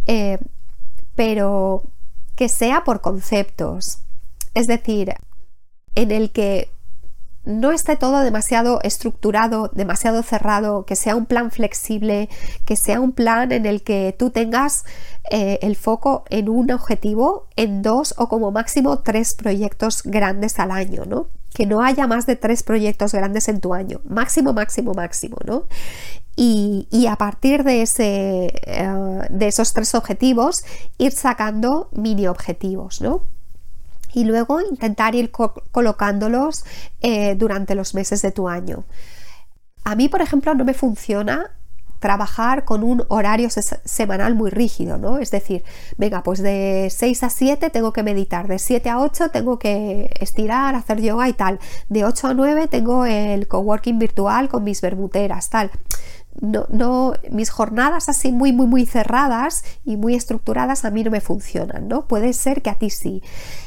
eh, 0.06 0.38
pero 1.14 1.84
que 2.34 2.48
sea 2.48 2.82
por 2.82 3.00
conceptos. 3.00 4.00
Es 4.54 4.66
decir, 4.66 5.14
en 5.94 6.10
el 6.10 6.32
que 6.32 6.73
no 7.44 7.72
esté 7.72 7.96
todo 7.96 8.20
demasiado 8.20 8.80
estructurado, 8.82 9.70
demasiado 9.72 10.22
cerrado, 10.22 10.84
que 10.84 10.96
sea 10.96 11.16
un 11.16 11.26
plan 11.26 11.50
flexible, 11.50 12.28
que 12.64 12.76
sea 12.76 13.00
un 13.00 13.12
plan 13.12 13.52
en 13.52 13.66
el 13.66 13.82
que 13.82 14.14
tú 14.18 14.30
tengas 14.30 14.84
eh, 15.30 15.58
el 15.62 15.76
foco 15.76 16.24
en 16.30 16.48
un 16.48 16.70
objetivo, 16.70 17.48
en 17.56 17.82
dos 17.82 18.14
o 18.16 18.28
como 18.28 18.50
máximo 18.50 19.00
tres 19.00 19.34
proyectos 19.34 20.02
grandes 20.04 20.58
al 20.58 20.70
año, 20.70 21.04
¿no? 21.06 21.28
Que 21.52 21.66
no 21.66 21.82
haya 21.82 22.06
más 22.06 22.26
de 22.26 22.36
tres 22.36 22.62
proyectos 22.62 23.12
grandes 23.12 23.48
en 23.48 23.60
tu 23.60 23.74
año, 23.74 24.00
máximo, 24.04 24.52
máximo, 24.52 24.92
máximo, 24.94 25.36
¿no? 25.44 25.64
Y, 26.36 27.06
a 27.08 27.14
partir 27.16 27.62
de, 27.62 27.82
ese, 27.82 28.46
eh, 28.66 28.88
de 29.30 29.46
esos 29.46 29.72
tres 29.72 29.94
objetivos, 29.94 30.64
ir 30.98 31.12
sacando 31.12 31.88
mini 31.92 32.26
objetivos, 32.26 33.00
¿no? 33.00 33.22
Y 34.14 34.25
luego 34.25 34.61
intentar 34.61 35.14
ir 35.14 35.30
colocándolos 35.30 36.64
eh, 37.00 37.35
durante 37.35 37.75
los 37.75 37.94
meses 37.94 38.23
de 38.23 38.30
tu 38.30 38.49
año. 38.49 38.85
A 39.85 39.94
mí, 39.97 40.09
por 40.09 40.23
ejemplo, 40.23 40.54
no 40.54 40.64
me 40.64 40.73
funciona 40.73 41.50
trabajar 41.99 42.66
con 42.66 42.85
un 42.85 43.02
horario 43.09 43.49
semanal 43.85 44.35
muy 44.35 44.50
rígido, 44.50 44.99
¿no? 44.99 45.16
Es 45.18 45.30
decir, 45.30 45.64
venga, 45.97 46.23
pues 46.23 46.42
de 46.42 46.88
6 46.94 47.23
a 47.23 47.30
7 47.30 47.71
tengo 47.71 47.94
que 47.94 48.02
meditar, 48.02 48.47
de 48.47 48.59
7 48.59 48.90
a 48.90 49.00
8 49.00 49.30
tengo 49.30 49.59
que 49.59 50.11
estirar, 50.21 50.75
hacer 50.75 51.00
yoga 51.00 51.28
y 51.30 51.33
tal, 51.33 51.59
de 51.88 52.04
8 52.04 52.28
a 52.28 52.35
9 52.35 52.68
tengo 52.68 53.06
el 53.06 53.49
coworking 53.49 53.99
virtual 53.99 54.50
con 54.50 54.64
mis 54.64 54.83
bermuteras, 54.83 55.49
tal 55.49 55.71
no, 56.40 56.66
no, 56.68 57.14
mis 57.30 57.50
jornadas 57.50 58.09
así 58.09 58.33
muy, 58.33 58.52
muy, 58.52 58.66
muy 58.66 58.87
cerradas 58.87 59.64
y 59.85 59.97
muy 59.97 60.14
estructuradas 60.14 60.85
a 60.85 60.90
mí 60.90 61.04
no 61.04 61.11
me 61.11 61.21
funcionan, 61.21 61.88
¿no? 61.88 62.06
Puede 62.06 62.33
ser 62.33 62.62
que 62.62 62.71
a 62.71 62.75
ti 62.75 62.90
sí, 62.90 63.23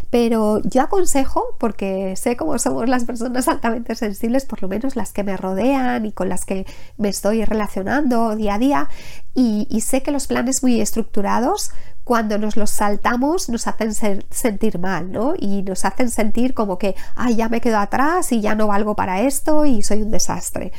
pero 0.10 0.62
yo 0.64 0.82
aconsejo, 0.82 1.56
porque 1.60 2.16
sé 2.16 2.38
cómo 2.38 2.58
somos 2.60 2.88
las 2.88 3.06
personas 3.06 3.48
altamente 3.48 3.96
sensibles, 3.96 4.46
por 4.46 4.62
lo 4.62 4.68
menos 4.68 4.96
las 4.96 5.12
que 5.12 5.24
me 5.24 5.36
rodean 5.36 6.06
y 6.06 6.12
con 6.12 6.30
las 6.30 6.46
que 6.46 6.66
me 6.98 7.10
estoy 7.10 7.44
relacionando 7.44 8.36
día 8.36 8.56
a 8.56 8.60
día, 8.60 8.90
y, 9.34 9.82
sé 9.82 10.02
que 10.02 10.12
los 10.12 10.28
planes 10.28 10.64
muy 10.64 10.82
estructurados, 10.82 11.72
cuando 12.04 12.38
nos 12.40 12.58
los 12.58 12.72
saltamos, 12.72 13.50
nos 13.50 13.68
hacen 13.68 13.94
sentir 14.32 14.80
mal, 14.80 15.12
¿no? 15.12 15.34
Y 15.38 15.62
nos 15.62 15.86
hacen 15.86 16.10
sentir 16.10 16.54
como 16.54 16.78
que, 16.80 16.96
ay, 17.16 17.36
ya 17.36 17.50
me 17.50 17.62
quedo 17.62 17.78
atrás 17.78 18.32
y 18.32 18.42
ya 18.42 18.56
no 18.56 18.68
valgo 18.68 18.96
para 18.96 19.22
esto 19.22 19.66
y 19.66 19.84
soy 19.84 20.02
un 20.02 20.12
desastre. 20.12 20.72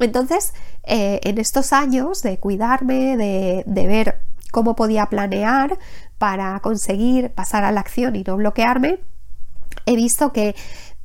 Entonces, 0.00 0.52
eh, 0.84 1.20
en 1.22 1.38
estos 1.38 1.72
años 1.72 2.22
de 2.22 2.38
cuidarme, 2.38 3.16
de, 3.16 3.86
ver 3.86 4.20
cómo 4.52 4.76
podía 4.76 5.06
planear 5.06 5.78
para 6.18 6.60
conseguir 6.60 7.32
pasar 7.32 7.64
a 7.64 7.72
la 7.72 7.80
acción 7.80 8.14
y 8.14 8.22
no 8.22 8.36
bloquearme, 8.36 9.00
he 9.86 9.96
visto 9.96 10.32
que 10.32 10.54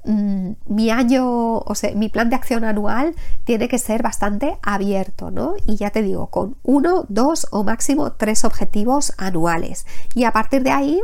mm, 0.04 0.52
mi 0.68 0.92
año, 0.92 1.58
o 1.58 1.74
sea, 1.74 1.96
mi 1.96 2.10
plan 2.10 2.30
de 2.30 2.36
acción 2.36 2.64
anual 2.64 3.16
tiene 3.46 3.68
que 3.68 3.80
ser 3.80 4.04
bastante 4.04 4.60
abierto, 4.62 5.32
¿no? 5.32 5.56
Y 5.66 5.78
ya 5.78 5.90
te 5.90 6.04
digo, 6.04 6.28
con 6.28 6.58
uno, 6.62 7.06
dos 7.10 7.48
o 7.50 7.64
máximo 7.64 8.12
tres 8.14 8.46
objetivos 8.46 9.14
anuales. 9.18 9.88
Y 10.14 10.26
a 10.26 10.32
partir 10.32 10.62
de 10.62 10.72
ahí, 10.72 11.02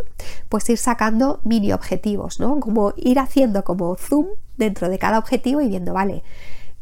pues 0.50 0.70
ir 0.70 0.78
sacando 0.78 1.40
mini 1.44 1.74
objetivos, 1.74 2.40
¿no? 2.40 2.60
Como 2.60 2.94
ir 2.98 3.18
haciendo 3.20 3.64
como 3.64 3.96
zoom 3.96 4.28
dentro 4.58 4.90
de 4.90 5.00
cada 5.00 5.18
objetivo 5.18 5.62
y 5.62 5.70
viendo, 5.70 5.94
vale, 5.94 6.24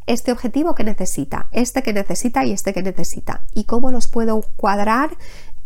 este 0.08 0.32
objetivo 0.32 0.76
que 0.76 0.84
necesita, 0.84 1.48
este 1.52 1.84
que 1.84 1.94
necesita 1.94 2.44
y 2.44 2.52
este 2.52 2.74
que 2.74 2.84
necesita. 2.84 3.42
Y 3.54 3.66
cómo 3.66 3.92
los 3.92 4.08
puedo 4.08 4.42
cuadrar 4.58 5.12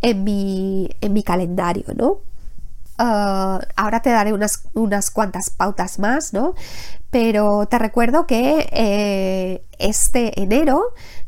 en 0.01 0.23
mi, 0.23 0.89
en 1.01 1.13
mi 1.13 1.23
calendario, 1.23 1.85
¿no? 1.95 2.19
Ah, 2.97 3.59
ahora 3.75 4.01
te 4.01 4.09
daré 4.09 4.31
unas, 4.31 4.69
unas, 4.73 5.11
cuantas 5.11 5.49
pautas 5.49 5.99
más, 5.99 6.31
¿no? 6.31 6.53
Pero 7.11 7.65
te 7.65 7.77
recuerdo 7.77 8.25
que 8.25 8.69
eh, 8.71 9.65
este 9.79 10.41
enero, 10.41 10.81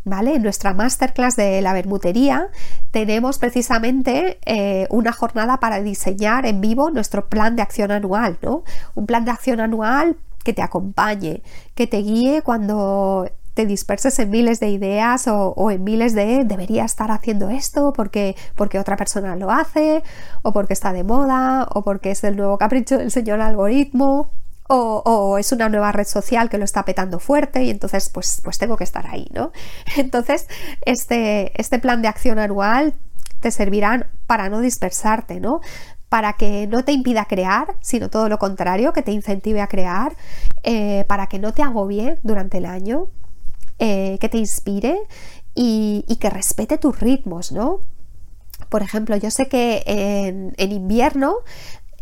¿vale? 0.05 0.35
En 0.35 0.43
nuestra 0.43 0.73
masterclass 0.73 1.35
de 1.35 1.61
la 1.61 1.73
bermutería 1.73 2.49
tenemos 2.91 3.37
precisamente 3.37 4.39
eh, 4.45 4.87
una 4.89 5.11
jornada 5.11 5.59
para 5.59 5.81
diseñar 5.81 6.45
en 6.45 6.61
vivo 6.61 6.89
nuestro 6.89 7.27
plan 7.27 7.57
de 7.57 7.63
acción 7.63 7.91
anual, 7.91 8.37
¿no? 8.41 8.63
Un 8.95 9.05
plan 9.05 9.25
de 9.25 9.31
acción 9.31 9.59
anual 9.59 10.17
que 10.45 10.53
te 10.53 10.61
acompañe, 10.61 11.43
que 11.75 11.87
te 11.87 11.97
guíe 11.97 12.41
cuando 12.41 13.29
te 13.57 13.65
disperses 13.65 14.19
en 14.19 14.29
miles 14.29 14.59
de 14.59 14.69
ideas 14.69 15.27
o, 15.27 15.71
en 15.71 15.83
miles 15.83 16.13
de 16.13 16.43
debería 16.45 16.85
estar 16.85 17.09
haciendo 17.09 17.49
esto 17.49 17.91
porque, 17.91 18.35
porque 18.53 18.77
otra 18.77 18.97
persona 18.97 19.35
lo 19.35 19.49
hace 19.49 20.03
o 20.43 20.53
porque 20.53 20.73
está 20.73 20.93
de 20.93 21.03
moda 21.03 21.67
o 21.73 21.83
porque 21.83 22.11
es 22.11 22.23
el 22.23 22.37
nuevo 22.37 22.59
capricho 22.59 22.99
del 22.99 23.09
señor 23.09 23.41
algoritmo 23.41 24.29
o, 24.69 25.39
es 25.39 25.51
una 25.51 25.69
nueva 25.69 25.91
red 25.91 26.05
social 26.05 26.51
que 26.51 26.59
lo 26.59 26.65
está 26.65 26.85
petando 26.85 27.17
fuerte 27.17 27.63
y 27.63 27.71
entonces 27.71 28.11
pues, 28.13 28.41
pues 28.43 28.59
tengo 28.59 28.77
que 28.77 28.83
estar 28.83 29.07
ahí, 29.07 29.27
¿no? 29.33 29.51
Entonces 29.97 30.45
este, 30.85 31.59
este 31.59 31.79
plan 31.79 32.03
de 32.03 32.09
acción 32.09 32.37
anual 32.37 32.93
te 33.39 33.49
servirán 33.49 34.05
para 34.27 34.49
no 34.49 34.59
dispersarte, 34.59 35.39
¿no? 35.39 35.61
para 36.09 36.33
que 36.33 36.67
no 36.67 36.85
te 36.85 36.93
impida 36.93 37.25
crear, 37.25 37.75
sino 37.81 38.09
todo 38.09 38.29
lo 38.29 38.37
contrario, 38.39 38.93
que 38.93 39.01
te 39.01 39.11
incentive 39.11 39.61
a 39.61 39.67
crear, 39.67 40.15
eh, 40.63 41.05
para 41.07 41.27
que 41.27 41.37
no 41.37 41.53
te 41.53 41.63
agobie 41.63 42.17
durante 42.23 42.59
el 42.59 42.65
año, 42.65 43.09
eh, 43.79 44.17
que 44.19 44.29
te 44.29 44.37
inspire 44.37 44.97
y, 45.55 46.03
que 46.19 46.29
respete 46.29 46.77
tus 46.77 46.99
ritmos, 46.99 47.51
¿no? 47.51 47.81
Por 48.69 48.81
ejemplo, 48.81 49.15
yo 49.15 49.31
sé 49.31 49.47
que 49.47 49.83
en, 49.85 50.71
invierno 50.71 51.37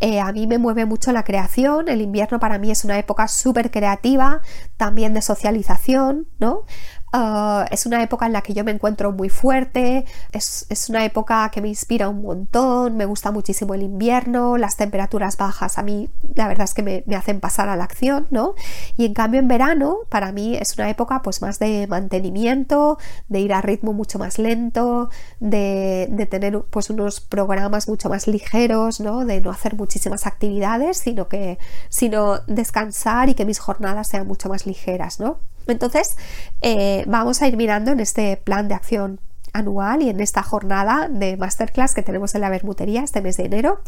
eh, 0.00 0.20
a 0.20 0.32
mí 0.32 0.46
me 0.46 0.58
mueve 0.58 0.84
mucho 0.84 1.12
la 1.12 1.24
creación, 1.24 1.88
el 1.88 2.02
invierno 2.02 2.38
para 2.38 2.58
mí 2.58 2.70
es 2.70 2.84
una 2.84 2.98
época 2.98 3.28
súper 3.28 3.70
creativa, 3.70 4.42
también 4.76 5.14
de 5.14 5.22
socialización, 5.22 6.28
¿no? 6.38 6.64
Ah, 7.12 7.66
es 7.70 7.86
una 7.86 8.02
época 8.02 8.26
en 8.26 8.32
la 8.32 8.42
que 8.42 8.52
yo 8.52 8.64
me 8.64 8.72
encuentro 8.72 9.12
muy 9.12 9.28
fuerte, 9.28 10.04
es, 10.32 10.66
una 10.88 11.04
época 11.04 11.48
que 11.50 11.60
me 11.62 11.68
inspira 11.68 12.08
un 12.08 12.20
montón, 12.20 12.96
me 12.96 13.04
gusta 13.06 13.30
muchísimo 13.30 13.74
el 13.74 13.82
invierno, 13.82 14.56
las 14.58 14.76
temperaturas 14.76 15.36
bajas 15.36 15.78
a 15.78 15.82
mí 15.82 16.10
la 16.34 16.48
verdad 16.48 16.64
es 16.64 16.74
que 16.74 16.82
me, 16.82 17.16
hacen 17.16 17.40
pasar 17.40 17.68
a 17.68 17.76
la 17.76 17.84
acción, 17.84 18.26
¿no? 18.30 18.54
Y 18.96 19.06
en 19.06 19.14
cambio 19.14 19.40
en 19.40 19.48
verano 19.48 19.98
para 20.10 20.32
mí 20.32 20.56
es 20.56 20.76
una 20.76 20.90
época 20.90 21.22
pues 21.22 21.40
más 21.42 21.58
de 21.58 21.86
mantenimiento, 21.86 22.98
de 23.28 23.40
ir 23.40 23.54
a 23.54 23.62
ritmo 23.62 23.92
mucho 23.92 24.18
más 24.18 24.38
lento, 24.38 25.08
de, 25.40 26.08
de 26.10 26.26
tener 26.26 26.60
pues 26.70 26.90
unos 26.90 27.20
programas 27.20 27.88
mucho 27.88 28.08
más 28.08 28.26
ligeros, 28.26 29.00
¿no? 29.00 29.24
De 29.24 29.40
no 29.40 29.50
hacer 29.50 29.76
muchísimas 29.76 30.26
actividades, 30.26 30.98
sino 30.98 31.28
que 31.28 31.58
sino 31.88 32.40
descansar 32.46 33.28
y 33.28 33.34
que 33.34 33.44
mis 33.46 33.58
jornadas 33.58 34.08
sean 34.08 34.26
mucho 34.26 34.48
más 34.48 34.66
ligeras, 34.66 35.20
¿no? 35.20 35.38
Entonces, 35.66 36.16
eh, 36.62 37.04
vamos 37.06 37.42
a 37.42 37.48
ir 37.48 37.56
mirando 37.56 37.92
en 37.92 38.00
este 38.00 38.36
plan 38.36 38.68
de 38.68 38.74
acción 38.74 39.20
anual 39.56 40.02
y 40.02 40.10
en 40.10 40.20
esta 40.20 40.42
jornada 40.42 41.08
de 41.10 41.36
masterclass 41.36 41.94
que 41.94 42.02
tenemos 42.02 42.34
en 42.34 42.42
la 42.42 42.50
Bermutería 42.50 43.02
este 43.02 43.22
mes 43.22 43.36
de 43.38 43.46
enero, 43.46 43.80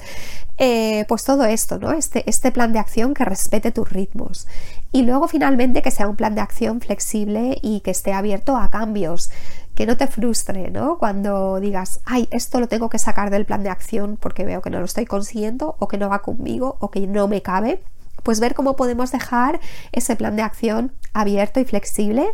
eh, 0.56 1.04
pues 1.08 1.24
todo 1.24 1.44
esto, 1.44 1.78
¿no? 1.78 1.92
Este, 1.92 2.28
este 2.28 2.50
plan 2.50 2.72
de 2.72 2.78
acción 2.78 3.14
que 3.14 3.24
respete 3.24 3.70
tus 3.70 3.90
ritmos. 3.90 4.46
Y 4.92 5.02
luego 5.02 5.28
finalmente 5.28 5.82
que 5.82 5.90
sea 5.90 6.08
un 6.08 6.16
plan 6.16 6.34
de 6.34 6.40
acción 6.40 6.80
flexible 6.80 7.58
y 7.62 7.80
que 7.80 7.90
esté 7.90 8.12
abierto 8.12 8.56
a 8.56 8.70
cambios, 8.70 9.30
que 9.74 9.86
no 9.86 9.96
te 9.96 10.06
frustre, 10.06 10.70
¿no? 10.70 10.98
Cuando 10.98 11.60
digas, 11.60 12.00
ay, 12.04 12.28
esto 12.30 12.58
lo 12.60 12.68
tengo 12.68 12.88
que 12.88 12.98
sacar 12.98 13.30
del 13.30 13.44
plan 13.44 13.62
de 13.62 13.68
acción 13.68 14.16
porque 14.18 14.44
veo 14.44 14.62
que 14.62 14.70
no 14.70 14.78
lo 14.78 14.86
estoy 14.86 15.04
consiguiendo 15.04 15.76
o 15.78 15.86
que 15.86 15.98
no 15.98 16.08
va 16.08 16.22
conmigo 16.22 16.76
o 16.80 16.90
que 16.90 17.06
no 17.06 17.28
me 17.28 17.42
cabe 17.42 17.82
pues 18.28 18.40
ver 18.40 18.54
cómo 18.54 18.76
podemos 18.76 19.10
dejar 19.10 19.58
ese 19.90 20.14
plan 20.14 20.36
de 20.36 20.42
acción 20.42 20.92
abierto 21.14 21.60
y 21.60 21.64
flexible 21.64 22.26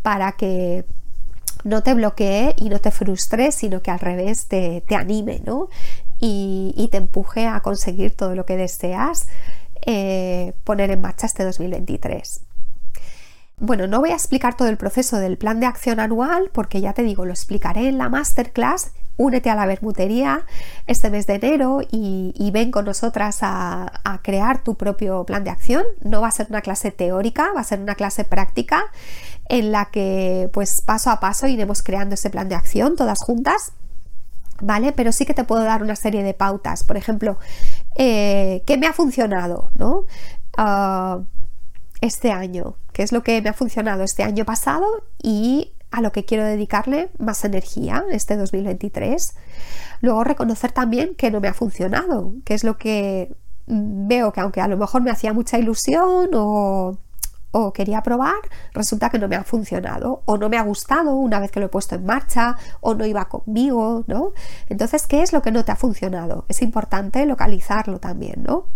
para 0.00 0.30
que 0.30 0.84
no 1.64 1.82
te 1.82 1.92
bloquee 1.92 2.54
y 2.56 2.68
no 2.68 2.78
te 2.78 2.92
frustre, 2.92 3.50
sino 3.50 3.82
que 3.82 3.90
al 3.90 3.98
revés 3.98 4.46
te, 4.46 4.84
anime 4.96 5.42
¿no? 5.44 5.68
y, 6.20 6.88
te 6.92 6.98
empuje 6.98 7.48
a 7.48 7.58
conseguir 7.62 8.14
todo 8.14 8.36
lo 8.36 8.46
que 8.46 8.56
deseas 8.56 9.26
eh, 9.86 10.52
poner 10.62 10.92
en 10.92 11.00
marcha 11.00 11.26
este 11.26 11.42
2023. 11.42 12.42
Bueno, 13.56 13.88
no 13.88 13.98
voy 13.98 14.10
a 14.10 14.14
explicar 14.14 14.56
todo 14.56 14.68
el 14.68 14.76
proceso 14.76 15.16
del 15.16 15.36
plan 15.36 15.58
de 15.58 15.66
acción 15.66 15.98
anual 15.98 16.50
porque 16.52 16.80
ya 16.80 16.92
te 16.92 17.02
digo, 17.02 17.24
lo 17.24 17.32
explicaré 17.32 17.88
en 17.88 17.98
la 17.98 18.08
masterclass. 18.08 18.92
Únete 19.20 19.50
a 19.50 19.54
la 19.54 19.66
bermutería 19.66 20.46
este 20.86 21.10
mes 21.10 21.26
de 21.26 21.34
enero 21.34 21.82
y, 21.90 22.50
ven 22.54 22.70
con 22.70 22.86
nosotras 22.86 23.40
a, 23.42 24.20
crear 24.22 24.64
tu 24.64 24.76
propio 24.76 25.24
plan 25.26 25.44
de 25.44 25.50
acción. 25.50 25.84
No 26.00 26.22
va 26.22 26.28
a 26.28 26.30
ser 26.30 26.46
una 26.48 26.62
clase 26.62 26.90
teórica, 26.90 27.52
va 27.54 27.60
a 27.60 27.64
ser 27.64 27.80
una 27.80 27.96
clase 27.96 28.24
práctica 28.24 28.84
en 29.50 29.72
la 29.72 29.90
que 29.90 30.48
pues 30.54 30.80
paso 30.80 31.10
a 31.10 31.20
paso 31.20 31.46
iremos 31.46 31.82
creando 31.82 32.14
ese 32.14 32.30
plan 32.30 32.48
de 32.48 32.54
acción 32.54 32.96
todas 32.96 33.18
juntas. 33.22 33.72
¿Vale? 34.62 34.92
Pero 34.92 35.12
sí 35.12 35.26
que 35.26 35.34
te 35.34 35.44
puedo 35.44 35.64
dar 35.64 35.82
una 35.82 35.96
serie 35.96 36.22
de 36.22 36.32
pautas. 36.32 36.82
Por 36.82 36.96
ejemplo, 36.96 37.36
eh, 37.96 38.62
¿qué 38.66 38.78
me 38.78 38.86
ha 38.86 38.94
funcionado? 38.94 39.70
¿no? 39.74 40.06
Ah, 40.56 41.20
este 42.00 42.32
año, 42.32 42.76
qué 42.94 43.02
es 43.02 43.12
lo 43.12 43.22
que 43.22 43.42
me 43.42 43.50
ha 43.50 43.54
funcionado 43.54 44.02
este 44.02 44.22
año 44.22 44.46
pasado 44.46 44.86
y 45.22 45.74
a 45.90 46.00
lo 46.00 46.12
que 46.12 46.24
quiero 46.24 46.44
dedicarle 46.44 47.10
más 47.18 47.44
energía 47.44 48.04
este 48.10 48.36
2023. 48.36 49.34
Luego 50.00 50.24
reconocer 50.24 50.72
también 50.72 51.14
que 51.14 51.30
no 51.30 51.40
me 51.40 51.48
ha 51.48 51.54
funcionado, 51.54 52.34
que 52.44 52.54
es 52.54 52.64
lo 52.64 52.76
que 52.76 53.34
veo 53.66 54.32
que 54.32 54.40
aunque 54.40 54.60
a 54.60 54.68
lo 54.68 54.76
mejor 54.76 55.02
me 55.02 55.10
hacía 55.10 55.32
mucha 55.32 55.58
ilusión 55.58 56.30
o, 56.34 56.98
o 57.52 57.72
quería 57.72 58.02
probar, 58.02 58.40
resulta 58.72 59.10
que 59.10 59.18
no 59.18 59.28
me 59.28 59.36
ha 59.36 59.44
funcionado 59.44 60.22
o 60.24 60.36
no 60.36 60.48
me 60.48 60.58
ha 60.58 60.62
gustado 60.62 61.14
una 61.14 61.40
vez 61.40 61.50
que 61.50 61.60
lo 61.60 61.66
he 61.66 61.70
puesto 61.70 61.94
en 61.94 62.04
marcha 62.04 62.56
o 62.80 62.94
no 62.94 63.04
iba 63.04 63.28
conmigo, 63.28 64.04
¿no? 64.06 64.32
Entonces, 64.68 65.06
¿qué 65.06 65.22
es 65.22 65.32
lo 65.32 65.42
que 65.42 65.50
no 65.50 65.64
te 65.64 65.72
ha 65.72 65.76
funcionado? 65.76 66.44
Es 66.48 66.62
importante 66.62 67.24
localizarlo 67.26 67.98
también, 67.98 68.42
¿no? 68.42 68.66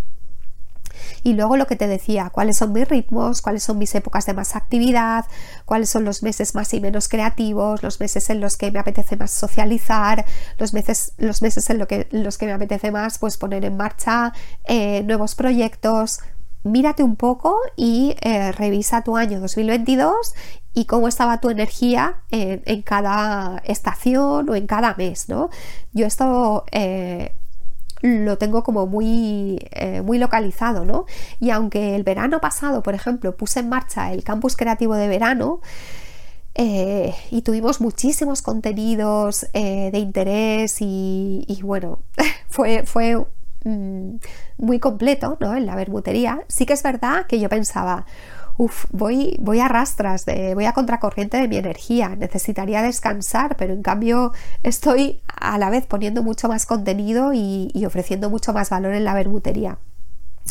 Y 1.23 1.33
luego 1.33 1.57
lo 1.57 1.67
que 1.67 1.75
te 1.75 1.87
decía, 1.87 2.29
cuáles 2.31 2.57
son 2.57 2.73
mis 2.73 2.87
ritmos, 2.87 3.41
cuáles 3.41 3.63
son 3.63 3.77
mis 3.77 3.93
épocas 3.95 4.25
de 4.25 4.33
más 4.33 4.55
actividad, 4.55 5.25
cuáles 5.65 5.89
son 5.89 6.05
los 6.05 6.23
meses 6.23 6.55
más 6.55 6.73
y 6.73 6.79
menos 6.79 7.07
creativos, 7.07 7.83
los 7.83 7.99
meses 7.99 8.29
en 8.29 8.41
los 8.41 8.57
que 8.57 8.71
me 8.71 8.79
apetece 8.79 9.17
más 9.17 9.31
socializar, 9.31 10.25
los 10.57 10.73
meses, 10.73 11.13
los 11.17 11.41
meses 11.41 11.69
en 11.69 11.85
que, 11.85 12.07
los 12.11 12.37
que 12.37 12.45
me 12.45 12.53
apetece 12.53 12.91
más 12.91 13.17
pues 13.19 13.37
poner 13.37 13.65
en 13.65 13.77
marcha 13.77 14.33
eh, 14.65 15.03
nuevos 15.03 15.35
proyectos. 15.35 16.19
Mírate 16.63 17.03
un 17.03 17.15
poco 17.15 17.57
y 17.75 18.15
eh, 18.21 18.51
revisa 18.51 19.03
tu 19.03 19.17
año 19.17 19.39
2022 19.39 20.33
y 20.73 20.85
cómo 20.85 21.07
estaba 21.07 21.39
tu 21.39 21.51
energía 21.51 22.23
en, 22.31 22.81
cada 22.81 23.61
estación 23.65 24.49
o 24.49 24.55
en 24.55 24.65
cada 24.65 24.95
mes, 24.95 25.29
¿no? 25.29 25.51
Yo 25.93 26.07
esto 26.07 26.65
eh, 26.71 27.35
lo 28.05 28.37
tengo 28.37 28.63
como 28.63 28.85
muy, 28.85 29.59
eh, 29.71 30.01
muy 30.01 30.17
localizado, 30.17 30.85
¿no? 30.85 31.05
Y 31.39 31.49
aunque 31.49 31.95
el 31.95 32.03
verano 32.03 32.39
pasado, 32.39 32.83
por 32.83 32.93
ejemplo, 32.93 33.35
puse 33.35 33.59
en 33.61 33.69
marcha 33.69 34.13
el 34.13 34.23
campus 34.23 34.55
creativo 34.55 34.95
de 34.95 35.07
verano, 35.07 35.61
eh, 36.57 37.13
y 37.31 37.41
tuvimos 37.41 37.81
muchísimos 37.81 38.41
contenidos 38.41 39.45
eh, 39.53 39.89
de 39.91 39.99
interés 39.99 40.77
y, 40.79 41.59
bueno, 41.63 41.99
fue, 42.47 42.85
fue 42.85 43.17
mm, 43.65 44.15
muy 44.57 44.79
completo 44.79 45.37
¿no? 45.41 45.55
en 45.55 45.65
la 45.65 45.75
bermutería. 45.75 46.45
Sí 46.47 46.65
que 46.65 46.73
es 46.73 46.83
verdad 46.83 47.27
que 47.27 47.39
yo 47.39 47.49
pensaba, 47.49 48.05
Uf, 48.57 48.85
voy, 48.91 49.35
voy 49.41 49.59
a 49.59 49.67
rastras, 49.67 50.25
voy 50.53 50.65
a 50.65 50.71
contracorriente 50.71 51.37
de 51.37 51.49
mi 51.49 51.57
energía, 51.57 52.15
necesitaría 52.15 52.81
descansar, 52.81 53.57
pero 53.57 53.73
en 53.73 53.83
cambio 53.83 54.31
estoy 54.63 55.21
a 55.27 55.57
la 55.57 55.69
vez 55.69 55.85
poniendo 55.85 56.23
mucho 56.23 56.47
más 56.47 56.65
contenido 56.65 57.33
y, 57.33 57.85
ofreciendo 57.85 58.29
mucho 58.29 58.53
más 58.53 58.69
valor 58.69 58.93
en 58.93 59.03
la 59.03 59.13
bermutería. 59.13 59.77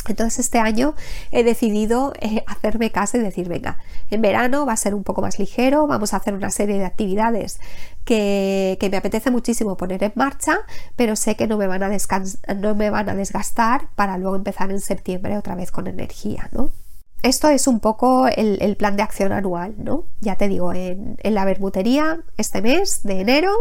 Entonces 0.07 0.39
este 0.39 0.59
año 0.59 0.93
he 1.31 1.43
decidido 1.43 2.13
eh, 2.19 2.43
hacerme 2.45 2.91
caso 2.91 3.17
y 3.17 3.21
decir, 3.21 3.47
venga, 3.47 3.79
en 4.11 4.21
verano 4.21 4.65
va 4.65 4.73
a 4.73 4.77
ser 4.77 4.93
un 4.93 5.03
poco 5.03 5.21
más 5.21 5.39
ligero, 5.39 5.87
vamos 5.87 6.13
a 6.13 6.17
hacer 6.17 6.35
una 6.35 6.51
serie 6.51 6.77
de 6.77 6.85
actividades 6.85 7.59
que, 8.03 8.77
me 8.91 8.97
apetece 8.97 9.31
muchísimo 9.31 9.77
poner 9.77 10.03
en 10.03 10.11
marcha, 10.13 10.59
pero 10.95 11.15
sé 11.15 11.35
que 11.35 11.47
no 11.47 11.57
me, 11.57 11.65
van 11.65 11.81
a 11.81 11.89
no 12.55 12.75
me 12.75 12.89
van 12.91 13.09
a 13.09 13.15
desgastar 13.15 13.87
para 13.95 14.19
luego 14.19 14.35
empezar 14.35 14.69
en 14.69 14.79
septiembre 14.79 15.37
otra 15.37 15.55
vez 15.55 15.71
con 15.71 15.87
energía, 15.87 16.49
¿no? 16.51 16.69
Esto 17.25 17.49
es 17.49 17.67
un 17.67 17.79
poco 17.79 18.27
el, 18.27 18.75
plan 18.77 18.95
de 18.95 19.03
acción 19.03 19.31
anual, 19.31 19.73
¿no? 19.77 20.05
Ya 20.21 20.35
te 20.35 20.47
digo, 20.47 20.73
en, 20.73 21.17
la 21.23 21.43
bermutería 21.43 22.19
este 22.37 22.61
mes 22.61 23.01
de 23.03 23.21
enero 23.21 23.51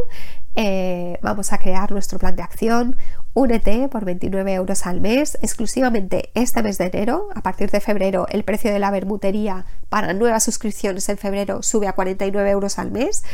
eh, 0.57 1.19
vamos 1.23 1.53
a 1.53 1.59
crear 1.59 1.90
nuestro 1.90 2.19
plan 2.19 2.37
de 2.37 2.43
acción. 2.43 2.97
Únete 3.33 3.88
por 3.88 4.05
29 4.05 4.55
euros 4.55 4.87
al 4.87 5.01
mes, 5.01 5.37
exclusivamente 5.43 6.31
este 6.35 6.62
mes 6.62 6.79
de 6.79 6.87
enero. 6.87 7.29
A 7.35 7.43
partir 7.43 7.71
de 7.71 7.81
febrero, 7.81 8.29
el 8.31 8.45
precio 8.45 8.73
de 8.73 8.79
la 8.79 8.93
bermutería 8.93 9.67
para 9.88 10.12
nuevas 10.12 10.45
suscripciones 10.45 11.09
en 11.09 11.19
febrero 11.19 11.62
sube 11.62 11.88
a 11.88 11.95
49 11.95 12.51
euros 12.51 12.79
al 12.79 12.93
mes. 12.93 13.25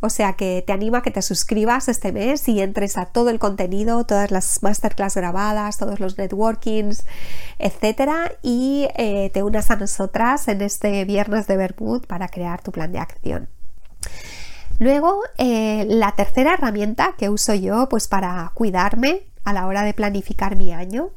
O 0.00 0.08
sea 0.08 0.32
que 0.32 0.64
te 0.66 0.72
animo 0.72 0.96
a 0.96 1.02
que 1.02 1.10
te 1.10 1.20
suscribas 1.20 1.88
este 1.88 2.10
mes 2.10 2.48
y 2.48 2.62
entres 2.62 2.96
a 2.96 3.04
todo 3.04 3.28
el 3.28 3.38
contenido, 3.38 4.04
todas 4.04 4.30
las 4.30 4.62
masterclass 4.62 5.14
grabadas, 5.14 5.76
todos 5.76 6.00
los 6.00 6.16
networkings, 6.16 7.04
etcétera, 7.58 8.32
y 8.40 8.88
eh, 8.96 9.28
te 9.34 9.42
unas 9.42 9.70
a 9.70 9.76
nosotras 9.76 10.48
en 10.48 10.62
este 10.62 11.04
viernes 11.04 11.46
de 11.46 11.58
Bermud 11.58 12.06
para 12.06 12.28
crear 12.28 12.62
tu 12.62 12.72
plan 12.72 12.92
de 12.92 12.98
acción. 12.98 13.48
Luego, 14.80 15.20
eh, 15.36 15.84
la 15.88 16.12
tercera 16.12 16.54
herramienta 16.54 17.14
que 17.18 17.28
uso 17.28 17.52
yo 17.52 17.86
pues 17.90 18.08
para 18.08 18.50
cuidarme 18.54 19.24
a 19.44 19.52
la 19.52 19.66
hora 19.66 19.82
de 19.82 19.92
planificar 19.92 20.56
mi 20.56 20.72
año 20.72 21.10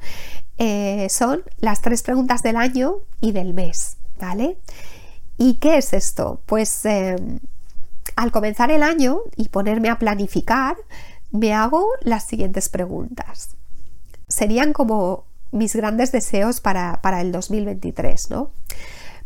eh, 0.58 1.08
son 1.08 1.42
las 1.60 1.80
tres 1.80 2.02
preguntas 2.02 2.42
del 2.42 2.56
año 2.56 2.96
y 3.22 3.32
del 3.32 3.54
mes, 3.54 3.96
¿vale? 4.20 4.58
¿Y 5.38 5.54
qué 5.54 5.78
es 5.78 5.94
esto? 5.94 6.42
Pues 6.44 6.84
em, 6.84 7.38
al 8.16 8.32
comenzar 8.32 8.70
el 8.70 8.82
año 8.82 9.20
y 9.34 9.48
ponerme 9.48 9.88
a 9.88 9.98
planificar, 9.98 10.76
me 11.30 11.54
hago 11.54 11.88
las 12.02 12.26
siguientes 12.26 12.68
preguntas. 12.68 13.56
Serían 14.28 14.74
como 14.74 15.24
mis 15.52 15.74
grandes 15.74 16.12
deseos 16.12 16.60
para, 16.60 17.00
para 17.00 17.22
el 17.22 17.32
2023, 17.32 18.28
¿no? 18.28 18.50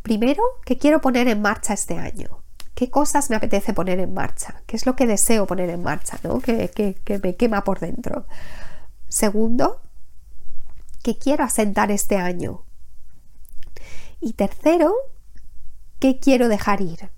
Primero, 0.02 0.44
¿qué 0.64 0.78
quiero 0.78 1.00
poner 1.00 1.26
en 1.26 1.42
marcha 1.42 1.74
este 1.74 1.98
año? 1.98 2.38
Qué 2.78 2.90
cosas 2.90 3.28
me 3.28 3.34
apetece 3.34 3.74
poner 3.74 3.98
en 3.98 4.14
marcha, 4.14 4.62
qué 4.66 4.76
es 4.76 4.86
lo 4.86 4.94
que 4.94 5.08
deseo 5.08 5.48
poner 5.48 5.68
en 5.68 5.82
marcha, 5.82 6.16
¿no? 6.22 6.38
que, 6.38 6.70
me 7.20 7.34
quema 7.34 7.64
por 7.64 7.80
dentro. 7.80 8.24
Segundo, 9.08 9.80
qué 11.02 11.18
quiero 11.18 11.42
asentar 11.42 11.90
este 11.90 12.18
año. 12.18 12.62
Y 14.20 14.34
tercero, 14.34 14.94
qué 15.98 16.20
quiero 16.20 16.46
dejar 16.46 16.80
ir. 16.80 17.10